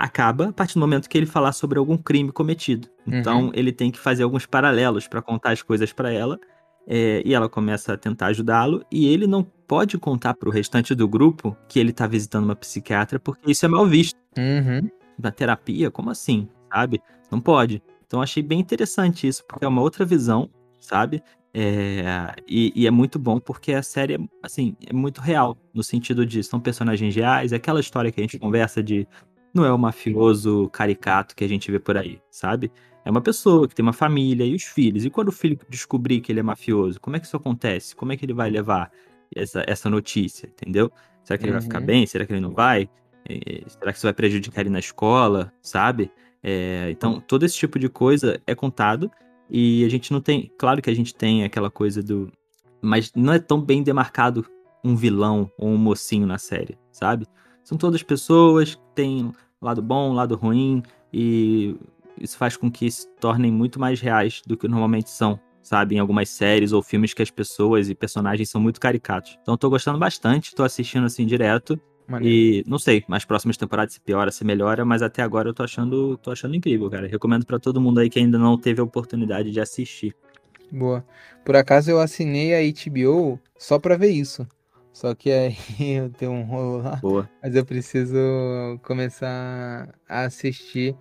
acaba 0.00 0.48
a 0.48 0.52
partir 0.52 0.74
do 0.74 0.80
momento 0.80 1.08
que 1.08 1.18
ele 1.18 1.26
falar 1.26 1.52
sobre 1.52 1.78
algum 1.78 1.96
crime 1.98 2.32
cometido. 2.32 2.88
Então 3.06 3.44
uhum. 3.44 3.50
ele 3.52 3.70
tem 3.70 3.90
que 3.90 3.98
fazer 3.98 4.22
alguns 4.22 4.46
paralelos 4.46 5.06
para 5.06 5.20
contar 5.20 5.50
as 5.52 5.62
coisas 5.62 5.92
para 5.92 6.10
ela. 6.10 6.40
É, 6.86 7.22
e 7.24 7.34
ela 7.34 7.48
começa 7.48 7.92
a 7.92 7.96
tentar 7.96 8.28
ajudá-lo 8.28 8.82
e 8.90 9.06
ele 9.06 9.26
não 9.26 9.44
pode 9.44 9.98
contar 9.98 10.34
para 10.34 10.48
o 10.48 10.52
restante 10.52 10.94
do 10.94 11.06
grupo 11.06 11.54
que 11.68 11.78
ele 11.78 11.90
está 11.90 12.06
visitando 12.06 12.44
uma 12.44 12.56
psiquiatra 12.56 13.20
porque 13.20 13.50
isso 13.50 13.64
é 13.66 13.68
mal 13.68 13.86
visto. 13.86 14.16
Uhum. 14.38 14.88
Na 15.18 15.30
terapia, 15.30 15.90
como 15.90 16.10
assim? 16.10 16.48
Sabe? 16.72 17.02
Não 17.30 17.38
pode. 17.38 17.82
Então 18.06 18.22
achei 18.22 18.42
bem 18.42 18.58
interessante 18.58 19.28
isso 19.28 19.44
porque 19.46 19.64
é 19.64 19.68
uma 19.68 19.82
outra 19.82 20.04
visão, 20.06 20.48
sabe? 20.80 21.22
É, 21.52 22.32
e, 22.48 22.72
e, 22.74 22.86
é 22.86 22.90
muito 22.90 23.18
bom 23.18 23.40
porque 23.40 23.72
a 23.72 23.82
série, 23.82 24.16
assim, 24.40 24.76
é 24.86 24.92
muito 24.92 25.20
real, 25.20 25.58
no 25.74 25.82
sentido 25.82 26.24
de 26.24 26.44
são 26.44 26.60
personagens 26.60 27.14
reais, 27.14 27.52
é 27.52 27.56
aquela 27.56 27.80
história 27.80 28.12
que 28.12 28.20
a 28.20 28.22
gente 28.22 28.38
conversa 28.38 28.80
de 28.82 29.06
não 29.54 29.64
é 29.64 29.72
o 29.72 29.78
mafioso 29.78 30.68
caricato 30.72 31.34
que 31.34 31.44
a 31.44 31.48
gente 31.48 31.70
vê 31.70 31.78
por 31.78 31.96
aí, 31.96 32.20
sabe? 32.30 32.70
É 33.04 33.10
uma 33.10 33.20
pessoa 33.20 33.66
que 33.68 33.74
tem 33.74 33.82
uma 33.82 33.92
família 33.92 34.44
e 34.44 34.54
os 34.54 34.64
filhos. 34.64 35.04
E 35.04 35.10
quando 35.10 35.28
o 35.28 35.32
filho 35.32 35.58
descobrir 35.68 36.20
que 36.20 36.30
ele 36.32 36.40
é 36.40 36.42
mafioso, 36.42 37.00
como 37.00 37.16
é 37.16 37.20
que 37.20 37.26
isso 37.26 37.36
acontece? 37.36 37.96
Como 37.96 38.12
é 38.12 38.16
que 38.16 38.24
ele 38.24 38.34
vai 38.34 38.50
levar 38.50 38.90
essa, 39.34 39.64
essa 39.66 39.88
notícia, 39.90 40.46
entendeu? 40.48 40.90
Será 41.24 41.38
que 41.38 41.44
ele 41.44 41.52
vai 41.52 41.60
ficar 41.62 41.80
Uhum. 41.80 41.86
bem? 41.86 42.06
Será 42.06 42.26
que 42.26 42.32
ele 42.32 42.40
não 42.40 42.52
vai? 42.52 42.88
É, 43.28 43.62
será 43.68 43.92
que 43.92 43.98
isso 43.98 44.06
vai 44.06 44.12
prejudicar 44.12 44.60
ele 44.62 44.70
na 44.70 44.78
escola, 44.78 45.52
sabe? 45.62 46.10
É, 46.42 46.88
então, 46.90 47.20
todo 47.20 47.44
esse 47.44 47.56
tipo 47.56 47.78
de 47.78 47.88
coisa 47.88 48.40
é 48.46 48.54
contado 48.54 49.10
e 49.48 49.84
a 49.84 49.88
gente 49.88 50.12
não 50.12 50.20
tem. 50.20 50.50
Claro 50.58 50.80
que 50.82 50.90
a 50.90 50.94
gente 50.94 51.14
tem 51.14 51.44
aquela 51.44 51.70
coisa 51.70 52.02
do. 52.02 52.30
Mas 52.82 53.12
não 53.14 53.32
é 53.32 53.38
tão 53.38 53.60
bem 53.60 53.82
demarcado 53.82 54.44
um 54.82 54.96
vilão 54.96 55.50
ou 55.58 55.68
um 55.68 55.76
mocinho 55.76 56.26
na 56.26 56.38
série, 56.38 56.78
sabe? 56.90 57.26
São 57.64 57.76
todas 57.78 58.02
pessoas 58.02 58.74
que 58.74 58.82
têm 58.94 59.32
lado 59.60 59.82
bom, 59.82 60.12
lado 60.12 60.36
ruim 60.36 60.82
e 61.12 61.76
isso 62.20 62.36
faz 62.36 62.56
com 62.56 62.70
que 62.70 62.90
se 62.90 63.08
tornem 63.20 63.50
muito 63.50 63.80
mais 63.80 64.00
reais 64.00 64.42
do 64.46 64.56
que 64.56 64.68
normalmente 64.68 65.10
são, 65.10 65.38
sabe? 65.62 65.94
Em 65.94 65.98
algumas 65.98 66.28
séries 66.28 66.72
ou 66.72 66.82
filmes 66.82 67.14
que 67.14 67.22
as 67.22 67.30
pessoas 67.30 67.88
e 67.88 67.94
personagens 67.94 68.50
são 68.50 68.60
muito 68.60 68.80
caricatos. 68.80 69.38
Então, 69.42 69.54
eu 69.54 69.58
tô 69.58 69.70
gostando 69.70 69.98
bastante, 69.98 70.54
tô 70.54 70.62
assistindo 70.62 71.06
assim 71.06 71.26
direto. 71.26 71.80
Maneiro. 72.06 72.34
E 72.34 72.64
não 72.68 72.78
sei, 72.78 73.04
nas 73.08 73.24
próximas 73.24 73.56
temporadas 73.56 73.94
se 73.94 74.00
piora, 74.00 74.32
se 74.32 74.44
melhora, 74.44 74.84
mas 74.84 75.00
até 75.00 75.22
agora 75.22 75.48
eu 75.48 75.54
tô 75.54 75.62
achando, 75.62 76.16
tô 76.16 76.32
achando 76.32 76.56
incrível, 76.56 76.90
cara. 76.90 77.06
Recomendo 77.06 77.46
pra 77.46 77.58
todo 77.58 77.80
mundo 77.80 78.00
aí 78.00 78.10
que 78.10 78.18
ainda 78.18 78.36
não 78.36 78.58
teve 78.58 78.80
a 78.80 78.84
oportunidade 78.84 79.52
de 79.52 79.60
assistir. 79.60 80.14
Boa. 80.72 81.04
Por 81.44 81.54
acaso 81.56 81.90
eu 81.90 82.00
assinei 82.00 82.54
a 82.54 82.60
HBO 82.60 83.38
só 83.56 83.78
pra 83.78 83.96
ver 83.96 84.10
isso. 84.10 84.46
Só 84.92 85.14
que 85.14 85.30
aí 85.30 85.56
eu 85.96 86.10
tenho 86.10 86.32
um 86.32 86.42
rolo 86.42 86.82
lá, 86.82 86.96
Boa. 86.96 87.28
mas 87.42 87.54
eu 87.54 87.64
preciso 87.64 88.16
começar 88.82 89.88
a 90.08 90.22
assistir 90.22 90.96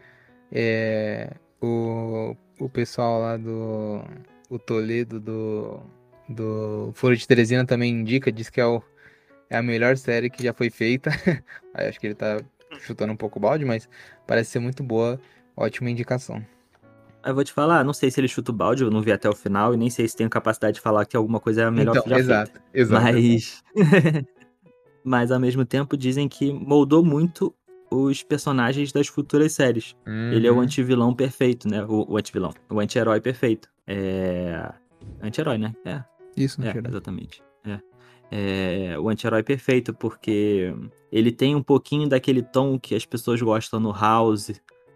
é, 0.51 1.31
o, 1.61 2.35
o 2.59 2.69
pessoal 2.69 3.19
lá 3.21 3.37
do 3.37 4.03
o 4.49 4.57
Toledo 4.57 5.19
do, 5.19 5.79
do 6.27 6.91
Foro 6.95 7.15
de 7.15 7.27
Teresina 7.27 7.65
também 7.65 7.91
indica, 7.91 8.31
diz 8.31 8.49
que 8.49 8.59
é, 8.59 8.65
o, 8.65 8.81
é 9.49 9.57
a 9.57 9.63
melhor 9.63 9.95
série 9.97 10.29
que 10.29 10.43
já 10.43 10.53
foi 10.53 10.69
feita. 10.69 11.11
Aí 11.73 11.87
acho 11.87 11.99
que 11.99 12.07
ele 12.07 12.15
tá 12.15 12.41
chutando 12.79 13.13
um 13.13 13.17
pouco 13.17 13.37
o 13.37 13.41
balde, 13.41 13.65
mas 13.65 13.87
parece 14.25 14.51
ser 14.51 14.59
muito 14.59 14.83
boa. 14.83 15.19
Ótima 15.55 15.89
indicação. 15.89 16.43
Eu 17.25 17.35
vou 17.35 17.43
te 17.43 17.51
falar, 17.51 17.83
não 17.83 17.93
sei 17.93 18.09
se 18.09 18.19
ele 18.19 18.27
chuta 18.27 18.51
o 18.51 18.53
balde, 18.55 18.83
eu 18.83 18.89
não 18.89 19.01
vi 19.01 19.11
até 19.11 19.29
o 19.29 19.35
final, 19.35 19.73
e 19.73 19.77
nem 19.77 19.89
sei 19.89 20.07
se 20.07 20.15
tenho 20.15 20.29
capacidade 20.29 20.75
de 20.75 20.81
falar 20.81 21.05
que 21.05 21.17
alguma 21.17 21.39
coisa 21.39 21.63
é 21.63 21.65
a 21.65 21.71
melhor 21.71 21.91
Então, 21.91 22.03
que 22.03 22.09
já 22.09 22.17
exato, 22.19 22.51
feita. 22.51 22.65
exato. 22.73 23.03
Mas. 23.03 23.63
Mas 25.03 25.31
ao 25.31 25.39
mesmo 25.39 25.65
tempo 25.65 25.95
dizem 25.97 26.27
que 26.27 26.51
moldou 26.51 27.03
muito 27.03 27.53
os 27.91 28.21
personagens 28.21 28.91
das 28.91 29.07
futuras 29.07 29.53
séries. 29.53 29.95
Ele 30.05 30.45
é 30.45 30.51
o 30.51 30.55
Uhum. 30.55 30.61
antivilão 30.61 31.13
perfeito, 31.13 31.67
né? 31.67 31.83
O, 31.85 32.05
o 32.13 32.17
antivilão. 32.17 32.53
O 32.69 32.79
anti-herói 32.79 33.19
perfeito. 33.19 33.67
É. 33.87 34.71
Anti-herói, 35.21 35.57
né? 35.57 35.73
É, 35.85 36.03
Isso, 36.37 36.61
é, 36.61 36.73
exatamente. 36.87 37.41
É. 37.65 37.79
É, 38.31 38.99
o 38.99 39.09
anti-herói 39.09 39.41
perfeito, 39.41 39.93
porque 39.93 40.71
ele 41.11 41.31
tem 41.31 41.55
um 41.55 41.63
pouquinho 41.63 42.07
daquele 42.07 42.43
tom 42.43 42.77
que 42.77 42.93
as 42.93 43.05
pessoas 43.05 43.41
gostam 43.41 43.79
no 43.79 43.91
House, 43.91 44.51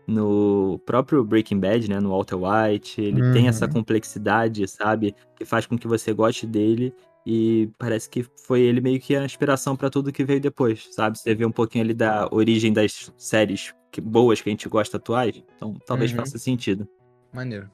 no 0.07 0.79
próprio 0.85 1.23
Breaking 1.23 1.59
Bad, 1.59 1.89
né? 1.89 1.99
No 1.99 2.09
Walter 2.09 2.35
White. 2.35 3.01
Ele 3.01 3.31
tem 3.33 3.47
essa 3.47 3.65
Uhum. 3.65 3.71
complexidade, 3.73 4.67
sabe? 4.67 5.15
Que 5.35 5.45
faz 5.45 5.65
com 5.65 5.77
que 5.77 5.87
você 5.87 6.13
goste 6.13 6.45
dele. 6.45 6.93
E 7.25 7.69
parece 7.77 8.09
que 8.09 8.25
foi 8.45 8.61
ele 8.61 8.81
meio 8.81 8.99
que 8.99 9.15
a 9.15 9.23
inspiração 9.23 9.75
pra 9.77 9.89
tudo 9.89 10.11
que 10.11 10.25
veio 10.25 10.41
depois, 10.41 10.87
sabe? 10.93 11.17
Você 11.17 11.33
vê 11.33 11.45
um 11.45 11.51
pouquinho 11.51 11.83
ali 11.85 11.93
da 11.93 12.27
origem 12.31 12.73
das 12.73 13.13
séries 13.17 13.73
que- 13.91 14.01
boas 14.01 14.41
que 14.41 14.49
a 14.49 14.51
gente 14.51 14.67
gosta 14.67 14.97
atuais. 14.97 15.41
Então 15.55 15.73
talvez 15.85 16.11
Uhum. 16.11 16.17
faça 16.17 16.37
sentido. 16.37 16.85
Maneiro. 17.33 17.69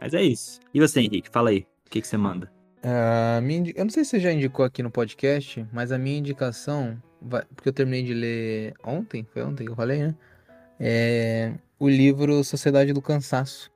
Mas 0.00 0.12
é 0.14 0.22
isso. 0.22 0.60
E 0.74 0.80
você, 0.80 1.00
Henrique? 1.00 1.28
Fala 1.30 1.50
aí. 1.50 1.66
O 1.86 1.90
que, 1.90 2.00
que 2.00 2.06
você 2.08 2.16
manda? 2.16 2.50
A 2.82 3.40
minha 3.40 3.58
indi- 3.60 3.74
Eu 3.76 3.84
não 3.84 3.90
sei 3.90 4.04
se 4.04 4.10
você 4.10 4.20
já 4.20 4.32
indicou 4.32 4.64
aqui 4.64 4.82
no 4.82 4.90
podcast, 4.90 5.66
mas 5.72 5.90
a 5.92 5.98
minha 5.98 6.18
indicação, 6.18 7.00
vai- 7.20 7.44
porque 7.54 7.68
eu 7.68 7.72
terminei 7.72 8.02
de 8.02 8.12
ler 8.14 8.74
ontem, 8.84 9.26
foi 9.32 9.42
ontem 9.42 9.64
que 9.64 9.70
eu 9.72 9.76
falei, 9.76 9.98
né? 9.98 10.14
É 10.78 11.52
o 11.78 11.88
livro 11.88 12.42
Sociedade 12.44 12.92
do 12.92 13.02
Cansaço, 13.02 13.70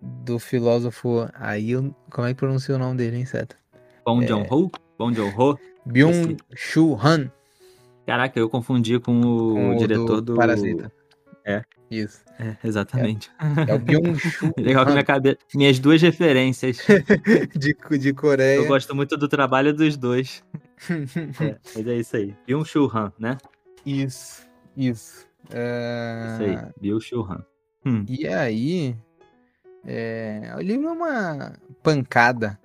do 0.00 0.38
filósofo. 0.38 1.28
Aí, 1.34 1.72
eu- 1.72 1.94
como 2.10 2.26
é 2.26 2.30
que 2.34 2.38
pronuncia 2.38 2.74
o 2.74 2.78
nome 2.78 2.96
dele, 2.96 3.16
hein, 3.18 3.26
Seta? 3.26 3.56
Bong 4.04 4.26
Joon-ho? 4.26 4.70
Bong 4.98 5.14
Joon-ho? 5.14 5.58
Byung-Chul 5.86 6.98
Han, 7.02 7.30
Caraca, 8.06 8.38
eu 8.40 8.48
confundi 8.48 8.98
com 8.98 9.20
o, 9.20 9.54
com 9.54 9.70
o 9.70 9.76
diretor 9.76 10.22
do 10.22 10.32
do... 10.32 10.34
Parasita. 10.36 10.90
É. 11.44 11.62
Isso. 11.90 12.22
É, 12.38 12.56
exatamente. 12.64 13.30
É 13.66 13.74
o 13.74 13.78
Byung-Chul 13.78 14.52
Legal 14.58 14.86
que 14.86 14.92
minha 14.92 15.04
cabeça... 15.04 15.36
Minhas 15.54 15.78
duas 15.78 16.00
referências. 16.00 16.78
de, 17.54 17.76
de 17.98 18.08
Eu 18.08 18.14
Coreia. 18.14 18.66
gosto 18.66 18.94
muito 18.94 19.14
do 19.16 19.28
trabalho 19.28 19.74
dos 19.74 19.96
dois. 19.96 20.42
É, 20.88 21.56
mas 21.74 21.86
é 21.86 21.96
isso 21.96 22.16
aí. 22.16 22.34
Byung-Chul 22.46 22.90
Han, 22.94 23.12
né? 23.18 23.36
Isso, 23.84 24.46
isso. 24.74 25.27
É, 25.52 26.26
Isso 26.32 26.42
aí. 26.42 26.72
Byung-Chul 26.80 27.24
Han. 27.30 27.44
Hum. 27.86 28.04
E 28.08 28.26
aí, 28.26 28.96
é, 29.84 30.52
o 30.56 30.60
livro 30.60 30.88
é 30.88 30.92
uma 30.92 31.52
pancada 31.82 32.58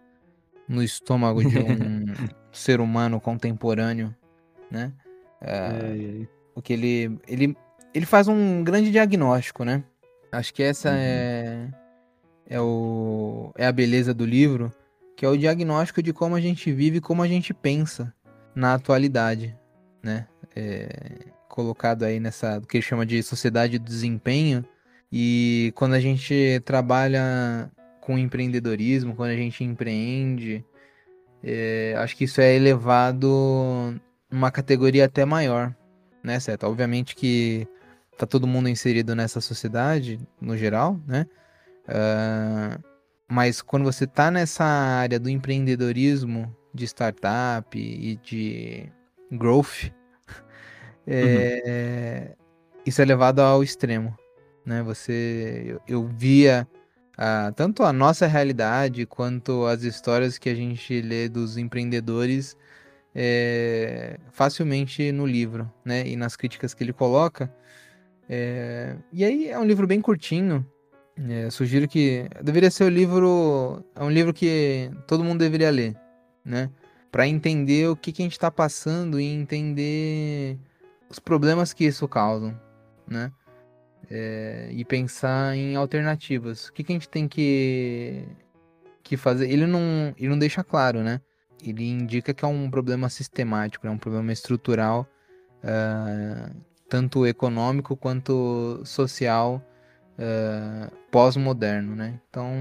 no 0.67 0.83
estômago 0.83 1.43
de 1.43 1.57
um 1.59 2.05
ser 2.51 2.81
humano 2.81 3.19
contemporâneo, 3.19 4.13
né? 4.69 4.91
É, 5.41 6.25
o 6.55 6.61
que 6.61 6.73
ele, 6.73 7.19
ele, 7.27 7.57
ele 7.93 8.05
faz 8.05 8.27
um 8.27 8.63
grande 8.63 8.91
diagnóstico, 8.91 9.63
né? 9.63 9.83
Acho 10.31 10.53
que 10.53 10.63
essa 10.63 10.89
Uhum. 10.89 10.95
é, 10.97 11.69
é, 12.49 12.59
o, 12.61 13.51
é 13.55 13.67
a 13.67 13.71
beleza 13.71 14.13
do 14.13 14.25
livro, 14.25 14.71
que 15.15 15.25
é 15.25 15.29
o 15.29 15.37
diagnóstico 15.37 16.01
de 16.01 16.11
como 16.11 16.35
a 16.35 16.41
gente 16.41 16.71
vive 16.71 16.97
e 16.97 17.01
como 17.01 17.21
a 17.21 17.27
gente 17.27 17.53
pensa 17.53 18.13
na 18.55 18.73
atualidade, 18.73 19.55
né? 20.01 20.27
É, 20.55 20.87
colocado 21.53 22.01
aí 22.01 22.19
nessa, 22.19 22.59
que 22.67 22.77
ele 22.77 22.81
chama 22.81 23.05
de 23.05 23.21
sociedade 23.21 23.77
do 23.77 23.85
desempenho, 23.85 24.65
e 25.11 25.71
quando 25.75 25.93
a 25.93 25.99
gente 25.99 26.59
trabalha 26.65 27.71
com 28.01 28.17
empreendedorismo, 28.17 29.15
quando 29.15 29.29
a 29.29 29.35
gente 29.35 29.63
empreende, 29.63 30.65
é, 31.43 31.93
acho 31.99 32.17
que 32.17 32.23
isso 32.23 32.41
é 32.41 32.55
elevado 32.55 33.93
numa 34.31 34.49
categoria 34.49 35.05
até 35.05 35.25
maior, 35.25 35.75
né, 36.23 36.39
certo? 36.39 36.65
Obviamente 36.65 37.15
que 37.15 37.67
tá 38.17 38.25
todo 38.25 38.47
mundo 38.47 38.67
inserido 38.67 39.15
nessa 39.15 39.39
sociedade, 39.39 40.19
no 40.41 40.57
geral, 40.57 40.99
né? 41.05 41.27
Ah, 41.87 42.79
mas 43.29 43.61
quando 43.61 43.83
você 43.83 44.07
tá 44.07 44.31
nessa 44.31 44.63
área 44.63 45.19
do 45.19 45.29
empreendedorismo, 45.29 46.51
de 46.73 46.85
startup 46.85 47.77
e 47.77 48.15
de 48.23 48.89
growth, 49.31 49.91
é, 51.07 52.35
isso 52.85 53.01
é 53.01 53.05
levado 53.05 53.39
ao 53.39 53.63
extremo, 53.63 54.17
né? 54.65 54.81
Você, 54.83 55.63
eu, 55.67 55.81
eu 55.87 56.07
via 56.07 56.67
ah, 57.17 57.51
tanto 57.55 57.83
a 57.83 57.93
nossa 57.93 58.25
realidade 58.27 59.05
quanto 59.05 59.65
as 59.65 59.83
histórias 59.83 60.37
que 60.37 60.49
a 60.49 60.55
gente 60.55 61.01
lê 61.01 61.29
dos 61.29 61.57
empreendedores 61.57 62.57
é, 63.13 64.19
facilmente 64.31 65.11
no 65.11 65.25
livro, 65.25 65.71
né? 65.85 66.07
E 66.07 66.15
nas 66.15 66.35
críticas 66.35 66.73
que 66.73 66.83
ele 66.83 66.93
coloca. 66.93 67.53
É, 68.27 68.95
e 69.11 69.23
aí 69.23 69.49
é 69.49 69.59
um 69.59 69.65
livro 69.65 69.85
bem 69.87 70.01
curtinho. 70.01 70.65
É, 71.29 71.49
sugiro 71.51 71.87
que 71.87 72.27
deveria 72.41 72.71
ser 72.71 72.85
o 72.85 72.89
livro, 72.89 73.83
é 73.95 74.03
um 74.03 74.09
livro 74.09 74.33
que 74.33 74.89
todo 75.07 75.23
mundo 75.23 75.39
deveria 75.39 75.69
ler, 75.69 75.95
né? 76.43 76.71
Para 77.11 77.27
entender 77.27 77.87
o 77.89 77.95
que, 77.95 78.11
que 78.11 78.23
a 78.23 78.25
gente 78.25 78.31
está 78.33 78.49
passando 78.49 79.19
e 79.19 79.25
entender 79.25 80.57
os 81.13 81.19
problemas 81.19 81.73
que 81.73 81.85
isso 81.85 82.07
causa, 82.07 82.59
né? 83.07 83.31
É, 84.09 84.69
e 84.71 84.83
pensar 84.83 85.55
em 85.55 85.75
alternativas. 85.75 86.67
O 86.67 86.73
que, 86.73 86.83
que 86.83 86.91
a 86.91 86.95
gente 86.95 87.07
tem 87.07 87.27
que, 87.27 88.25
que 89.03 89.15
fazer? 89.15 89.49
Ele 89.49 89.65
não, 89.65 90.13
ele 90.17 90.29
não 90.29 90.39
deixa 90.39 90.63
claro, 90.63 91.01
né? 91.01 91.21
Ele 91.63 91.87
indica 91.87 92.33
que 92.33 92.43
é 92.43 92.47
um 92.47 92.69
problema 92.69 93.09
sistemático, 93.09 93.87
é 93.87 93.89
um 93.89 93.97
problema 93.97 94.33
estrutural, 94.33 95.07
ah, 95.63 96.49
tanto 96.89 97.25
econômico 97.25 97.95
quanto 97.95 98.81
social, 98.83 99.63
ah, 100.17 100.91
pós-moderno, 101.11 101.95
né? 101.95 102.19
Então 102.29 102.51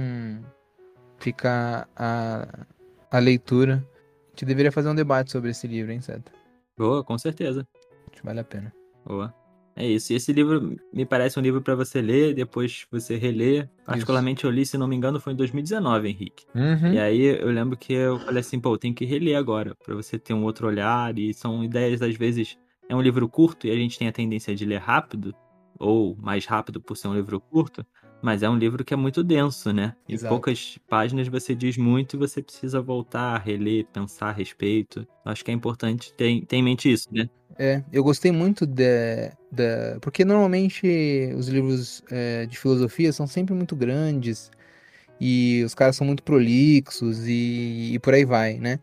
fica 1.19 1.89
a, 1.97 2.67
a 3.11 3.19
leitura. 3.19 3.85
A 4.27 4.31
gente 4.31 4.45
deveria 4.45 4.71
fazer 4.71 4.91
um 4.91 4.95
debate 4.95 5.33
sobre 5.33 5.51
esse 5.51 5.67
livro, 5.67 5.91
hein, 5.91 6.01
Seta? 6.01 6.31
Boa, 6.77 7.03
com 7.03 7.19
certeza. 7.19 7.67
Vale 8.23 8.41
a 8.41 8.45
pena. 8.45 8.73
Boa. 9.05 9.35
É 9.75 9.87
isso. 9.87 10.13
E 10.13 10.17
esse 10.17 10.33
livro 10.33 10.77
me 10.93 11.07
parece 11.07 11.39
um 11.39 11.43
livro 11.43 11.63
pra 11.63 11.75
você 11.75 12.03
ler, 12.03 12.35
depois 12.35 12.87
você 12.91 13.17
reler. 13.17 13.71
Particularmente 13.87 14.45
eu 14.45 14.51
li, 14.51 14.67
se 14.67 14.77
não 14.77 14.87
me 14.87 14.95
engano, 14.95 15.19
foi 15.19 15.33
em 15.33 15.37
2019, 15.37 16.09
Henrique. 16.09 16.45
Uhum. 16.55 16.93
E 16.93 16.99
aí 16.99 17.23
eu 17.23 17.51
lembro 17.51 17.77
que 17.77 17.93
eu 17.93 18.19
falei 18.19 18.41
assim, 18.41 18.61
pô, 18.61 18.77
tem 18.77 18.93
que 18.93 19.05
reler 19.05 19.37
agora, 19.37 19.75
pra 19.83 19.95
você 19.95 20.19
ter 20.19 20.35
um 20.35 20.45
outro 20.45 20.67
olhar. 20.67 21.19
E 21.19 21.33
são 21.33 21.65
ideias, 21.65 22.03
às 22.03 22.15
vezes, 22.17 22.59
é 22.89 22.95
um 22.95 23.01
livro 23.01 23.27
curto 23.29 23.67
e 23.67 23.71
a 23.71 23.77
gente 23.77 23.99
tem 23.99 24.09
a 24.09 24.13
tendência 24.13 24.55
de 24.55 24.65
ler 24.67 24.79
rápido, 24.79 25.35
ou 25.79 26.17
mais 26.17 26.45
rápido 26.45 26.81
por 26.81 26.97
ser 26.97 27.09
um 27.09 27.15
livro 27.15 27.41
curto, 27.41 27.85
mas 28.23 28.43
é 28.43 28.49
um 28.49 28.57
livro 28.57 28.85
que 28.85 28.95
é 28.95 28.97
muito 28.97 29.25
denso, 29.25 29.73
né? 29.73 29.97
Em 30.09 30.15
Exato. 30.15 30.33
poucas 30.33 30.79
páginas 30.89 31.27
você 31.27 31.55
diz 31.55 31.77
muito 31.77 32.15
e 32.15 32.19
você 32.19 32.41
precisa 32.41 32.81
voltar, 32.81 33.39
reler, 33.39 33.87
pensar 33.87 34.29
a 34.29 34.33
respeito. 34.33 35.07
Acho 35.25 35.45
que 35.45 35.51
é 35.51 35.55
importante 35.55 36.15
ter, 36.15 36.45
ter 36.47 36.57
em 36.57 36.63
mente 36.63 36.93
isso, 36.93 37.09
né? 37.11 37.29
É, 37.59 37.83
eu 37.93 38.03
gostei 38.05 38.33
muito 38.33 38.67
da. 38.67 38.85
da 39.51 39.99
porque 40.01 40.25
normalmente 40.25 40.87
os 41.37 41.49
livros 41.49 42.03
é, 42.11 42.47
de 42.47 42.59
filosofia 42.59 43.13
são 43.13 43.27
sempre 43.27 43.55
muito 43.55 43.77
grandes 43.77 44.51
e 45.21 45.63
os 45.65 45.75
caras 45.75 45.97
são 45.97 46.07
muito 46.07 46.23
prolixos 46.23 47.27
e, 47.27 47.93
e 47.95 47.99
por 48.01 48.15
aí 48.15 48.25
vai, 48.25 48.59
né? 48.59 48.81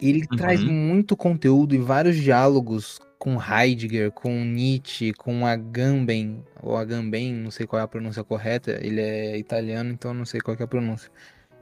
Ele 0.00 0.26
Uhum. 0.30 0.36
traz 0.36 0.64
muito 0.64 1.16
conteúdo 1.16 1.74
e 1.74 1.78
vários 1.78 2.16
diálogos 2.16 2.98
com 3.18 3.36
Heidegger, 3.42 4.10
com 4.12 4.32
Nietzsche, 4.44 5.12
com 5.12 5.46
Agamben, 5.46 6.42
ou 6.62 6.76
Agamben, 6.76 7.34
não 7.34 7.50
sei 7.50 7.66
qual 7.66 7.80
é 7.80 7.84
a 7.84 7.88
pronúncia 7.88 8.24
correta, 8.24 8.78
ele 8.82 9.00
é 9.00 9.36
italiano, 9.38 9.92
então 9.92 10.14
não 10.14 10.24
sei 10.24 10.40
qual 10.40 10.56
é 10.58 10.62
a 10.62 10.66
pronúncia. 10.66 11.10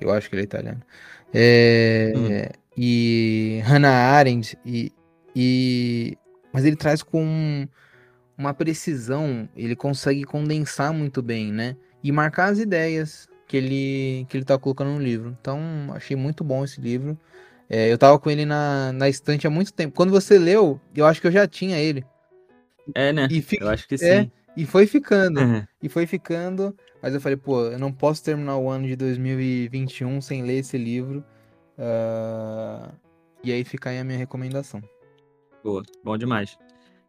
Eu 0.00 0.12
acho 0.12 0.28
que 0.28 0.36
ele 0.36 0.42
é 0.42 0.44
italiano. 0.44 0.82
É, 1.32 2.12
Hum. 2.14 2.28
E 2.76 3.60
Hannah 3.64 3.90
Arendt, 4.16 4.56
e, 4.64 4.92
e, 5.38 6.18
mas 6.52 6.64
ele 6.64 6.76
traz 6.76 7.02
com 7.02 7.68
uma 8.36 8.54
precisão, 8.54 9.48
ele 9.56 9.76
consegue 9.76 10.24
condensar 10.24 10.92
muito 10.92 11.22
bem, 11.22 11.52
né? 11.52 11.76
E 12.02 12.12
marcar 12.12 12.46
as 12.52 12.58
ideias 12.58 13.28
que 13.46 13.56
ele, 13.56 14.26
que 14.28 14.36
ele 14.36 14.44
tá 14.44 14.58
colocando 14.58 14.92
no 14.92 15.00
livro. 15.00 15.36
Então, 15.40 15.60
achei 15.94 16.16
muito 16.16 16.44
bom 16.44 16.64
esse 16.64 16.80
livro. 16.80 17.18
É, 17.68 17.92
eu 17.92 17.98
tava 17.98 18.18
com 18.18 18.30
ele 18.30 18.46
na, 18.46 18.92
na 18.92 19.08
estante 19.08 19.46
há 19.46 19.50
muito 19.50 19.72
tempo. 19.72 19.94
Quando 19.96 20.10
você 20.10 20.38
leu, 20.38 20.80
eu 20.94 21.06
acho 21.06 21.20
que 21.20 21.26
eu 21.26 21.32
já 21.32 21.46
tinha 21.48 21.78
ele. 21.78 22.06
É, 22.94 23.12
né? 23.12 23.28
E, 23.30 23.44
Eu 23.60 23.68
acho 23.68 23.86
que 23.88 23.96
é, 24.00 24.24
sim. 24.24 24.32
e 24.56 24.66
foi 24.66 24.86
ficando. 24.86 25.54
E 25.82 25.88
foi 25.88 26.06
ficando. 26.06 26.76
Mas 27.02 27.14
eu 27.14 27.20
falei, 27.20 27.36
pô, 27.36 27.66
eu 27.66 27.78
não 27.78 27.92
posso 27.92 28.22
terminar 28.24 28.56
o 28.58 28.68
ano 28.70 28.86
de 28.86 28.96
2021 28.96 30.20
sem 30.20 30.42
ler 30.42 30.58
esse 30.58 30.78
livro. 30.78 31.24
Ah, 31.78 32.92
E 33.44 33.52
aí 33.52 33.64
fica 33.64 33.90
aí 33.90 33.98
a 33.98 34.04
minha 34.04 34.18
recomendação. 34.18 34.82
Boa, 35.62 35.82
bom 36.04 36.16
demais. 36.16 36.58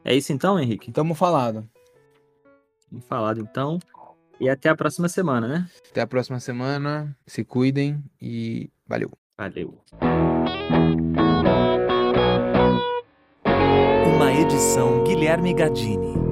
É 0.03 0.15
isso 0.15 0.31
então, 0.31 0.59
Henrique? 0.59 0.91
Tamo 0.91 1.13
falado. 1.13 1.67
Vamos 2.91 3.05
falado 3.05 3.39
então. 3.39 3.79
E 4.39 4.49
até 4.49 4.69
a 4.69 4.75
próxima 4.75 5.09
semana, 5.09 5.47
né? 5.47 5.69
Até 5.91 6.01
a 6.01 6.07
próxima 6.07 6.39
semana. 6.39 7.15
Se 7.27 7.43
cuidem 7.43 8.03
e 8.21 8.69
valeu. 8.87 9.11
Valeu. 9.37 9.81
Uma 14.15 14.33
edição 14.33 15.03
Guilherme 15.03 15.53
Gadini. 15.53 16.28